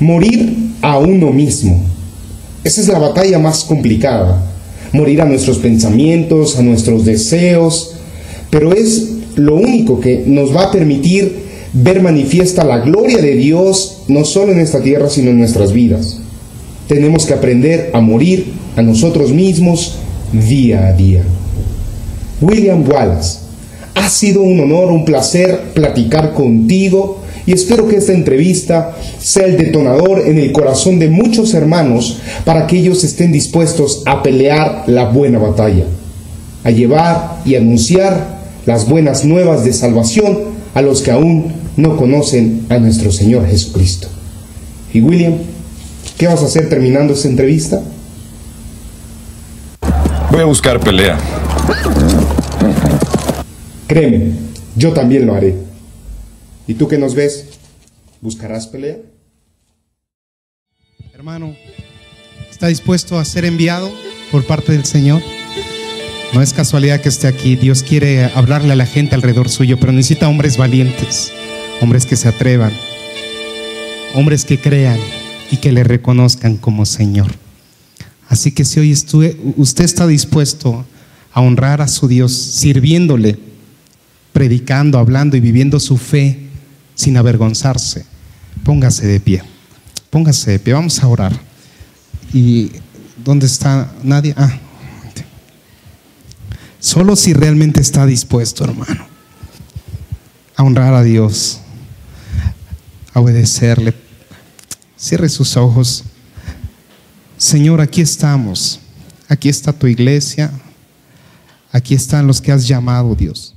Morir 0.00 0.74
a 0.80 0.98
uno 0.98 1.30
mismo. 1.30 1.82
Esa 2.62 2.80
es 2.80 2.88
la 2.88 2.98
batalla 2.98 3.38
más 3.38 3.64
complicada. 3.64 4.44
Morir 4.92 5.20
a 5.22 5.24
nuestros 5.24 5.58
pensamientos, 5.58 6.58
a 6.58 6.62
nuestros 6.62 7.04
deseos. 7.04 7.96
Pero 8.50 8.72
es 8.72 9.10
lo 9.36 9.56
único 9.56 10.00
que 10.00 10.24
nos 10.26 10.54
va 10.54 10.64
a 10.64 10.70
permitir 10.70 11.44
ver 11.72 12.00
manifiesta 12.00 12.64
la 12.64 12.78
gloria 12.78 13.20
de 13.20 13.34
Dios, 13.34 14.02
no 14.08 14.24
solo 14.24 14.52
en 14.52 14.60
esta 14.60 14.80
tierra, 14.80 15.10
sino 15.10 15.30
en 15.30 15.38
nuestras 15.38 15.72
vidas. 15.72 16.18
Tenemos 16.86 17.26
que 17.26 17.34
aprender 17.34 17.90
a 17.92 18.00
morir 18.00 18.52
a 18.76 18.82
nosotros 18.82 19.32
mismos 19.32 19.96
día 20.32 20.86
a 20.86 20.92
día. 20.92 21.22
William 22.40 22.88
Wallace, 22.88 23.38
ha 23.94 24.08
sido 24.08 24.42
un 24.42 24.60
honor, 24.60 24.90
un 24.90 25.04
placer 25.04 25.72
platicar 25.74 26.32
contigo 26.32 27.23
y 27.46 27.52
espero 27.52 27.86
que 27.88 27.96
esta 27.96 28.12
entrevista 28.12 28.96
sea 29.18 29.46
el 29.46 29.58
detonador 29.58 30.20
en 30.20 30.38
el 30.38 30.52
corazón 30.52 30.98
de 30.98 31.10
muchos 31.10 31.52
hermanos 31.54 32.20
para 32.44 32.66
que 32.66 32.78
ellos 32.78 33.04
estén 33.04 33.32
dispuestos 33.32 34.02
a 34.06 34.22
pelear 34.22 34.84
la 34.86 35.04
buena 35.06 35.38
batalla, 35.38 35.84
a 36.64 36.70
llevar 36.70 37.40
y 37.44 37.56
anunciar 37.56 38.38
las 38.64 38.88
buenas 38.88 39.24
nuevas 39.24 39.64
de 39.64 39.72
salvación 39.72 40.38
a 40.74 40.80
los 40.80 41.02
que 41.02 41.10
aún 41.10 41.52
no 41.76 41.96
conocen 41.96 42.66
a 42.70 42.78
nuestro 42.78 43.12
Señor 43.12 43.46
Jesucristo. 43.46 44.08
Y 44.92 45.00
William, 45.00 45.34
¿qué 46.16 46.26
vas 46.26 46.42
a 46.42 46.46
hacer 46.46 46.68
terminando 46.68 47.12
esta 47.12 47.28
entrevista? 47.28 47.82
Voy 50.30 50.40
a 50.40 50.46
buscar 50.46 50.80
pelea. 50.80 51.18
Créeme, 53.86 54.32
yo 54.76 54.92
también 54.92 55.26
lo 55.26 55.34
haré. 55.34 55.63
¿Y 56.66 56.74
tú 56.74 56.88
que 56.88 56.96
nos 56.96 57.14
ves? 57.14 57.46
¿Buscarás 58.22 58.66
pelea? 58.66 58.98
Hermano, 61.12 61.54
¿está 62.50 62.68
dispuesto 62.68 63.18
a 63.18 63.24
ser 63.24 63.44
enviado 63.44 63.92
por 64.32 64.46
parte 64.46 64.72
del 64.72 64.84
Señor? 64.86 65.22
No 66.32 66.40
es 66.40 66.54
casualidad 66.54 67.02
que 67.02 67.10
esté 67.10 67.26
aquí. 67.26 67.56
Dios 67.56 67.82
quiere 67.82 68.24
hablarle 68.34 68.72
a 68.72 68.76
la 68.76 68.86
gente 68.86 69.14
alrededor 69.14 69.50
suyo, 69.50 69.78
pero 69.78 69.92
necesita 69.92 70.28
hombres 70.28 70.56
valientes, 70.56 71.32
hombres 71.82 72.06
que 72.06 72.16
se 72.16 72.28
atrevan, 72.28 72.72
hombres 74.14 74.46
que 74.46 74.58
crean 74.58 74.98
y 75.50 75.58
que 75.58 75.70
le 75.70 75.84
reconozcan 75.84 76.56
como 76.56 76.86
Señor. 76.86 77.30
Así 78.26 78.52
que 78.52 78.64
si 78.64 78.80
hoy 78.80 78.92
usted 78.92 79.84
está 79.84 80.06
dispuesto 80.06 80.86
a 81.30 81.40
honrar 81.42 81.82
a 81.82 81.88
su 81.88 82.08
Dios, 82.08 82.32
sirviéndole, 82.32 83.38
predicando, 84.32 84.98
hablando 84.98 85.36
y 85.36 85.40
viviendo 85.40 85.78
su 85.78 85.98
fe 85.98 86.43
sin 86.94 87.16
avergonzarse, 87.16 88.04
póngase 88.64 89.06
de 89.06 89.20
pie. 89.20 89.42
Póngase 90.10 90.52
de 90.52 90.58
pie, 90.58 90.74
vamos 90.74 91.02
a 91.02 91.08
orar. 91.08 91.32
¿Y 92.32 92.70
dónde 93.24 93.46
está 93.46 93.92
nadie? 94.02 94.34
Ah, 94.36 94.58
solo 96.78 97.16
si 97.16 97.32
realmente 97.32 97.80
está 97.80 98.06
dispuesto, 98.06 98.64
hermano, 98.64 99.06
a 100.56 100.62
honrar 100.62 100.94
a 100.94 101.02
Dios, 101.02 101.60
a 103.12 103.20
obedecerle. 103.20 103.94
Cierre 104.96 105.28
sus 105.28 105.56
ojos. 105.56 106.04
Señor, 107.36 107.80
aquí 107.80 108.00
estamos. 108.00 108.80
Aquí 109.28 109.48
está 109.48 109.72
tu 109.72 109.86
iglesia. 109.86 110.50
Aquí 111.72 111.94
están 111.94 112.26
los 112.26 112.40
que 112.40 112.52
has 112.52 112.68
llamado, 112.68 113.14
Dios. 113.14 113.53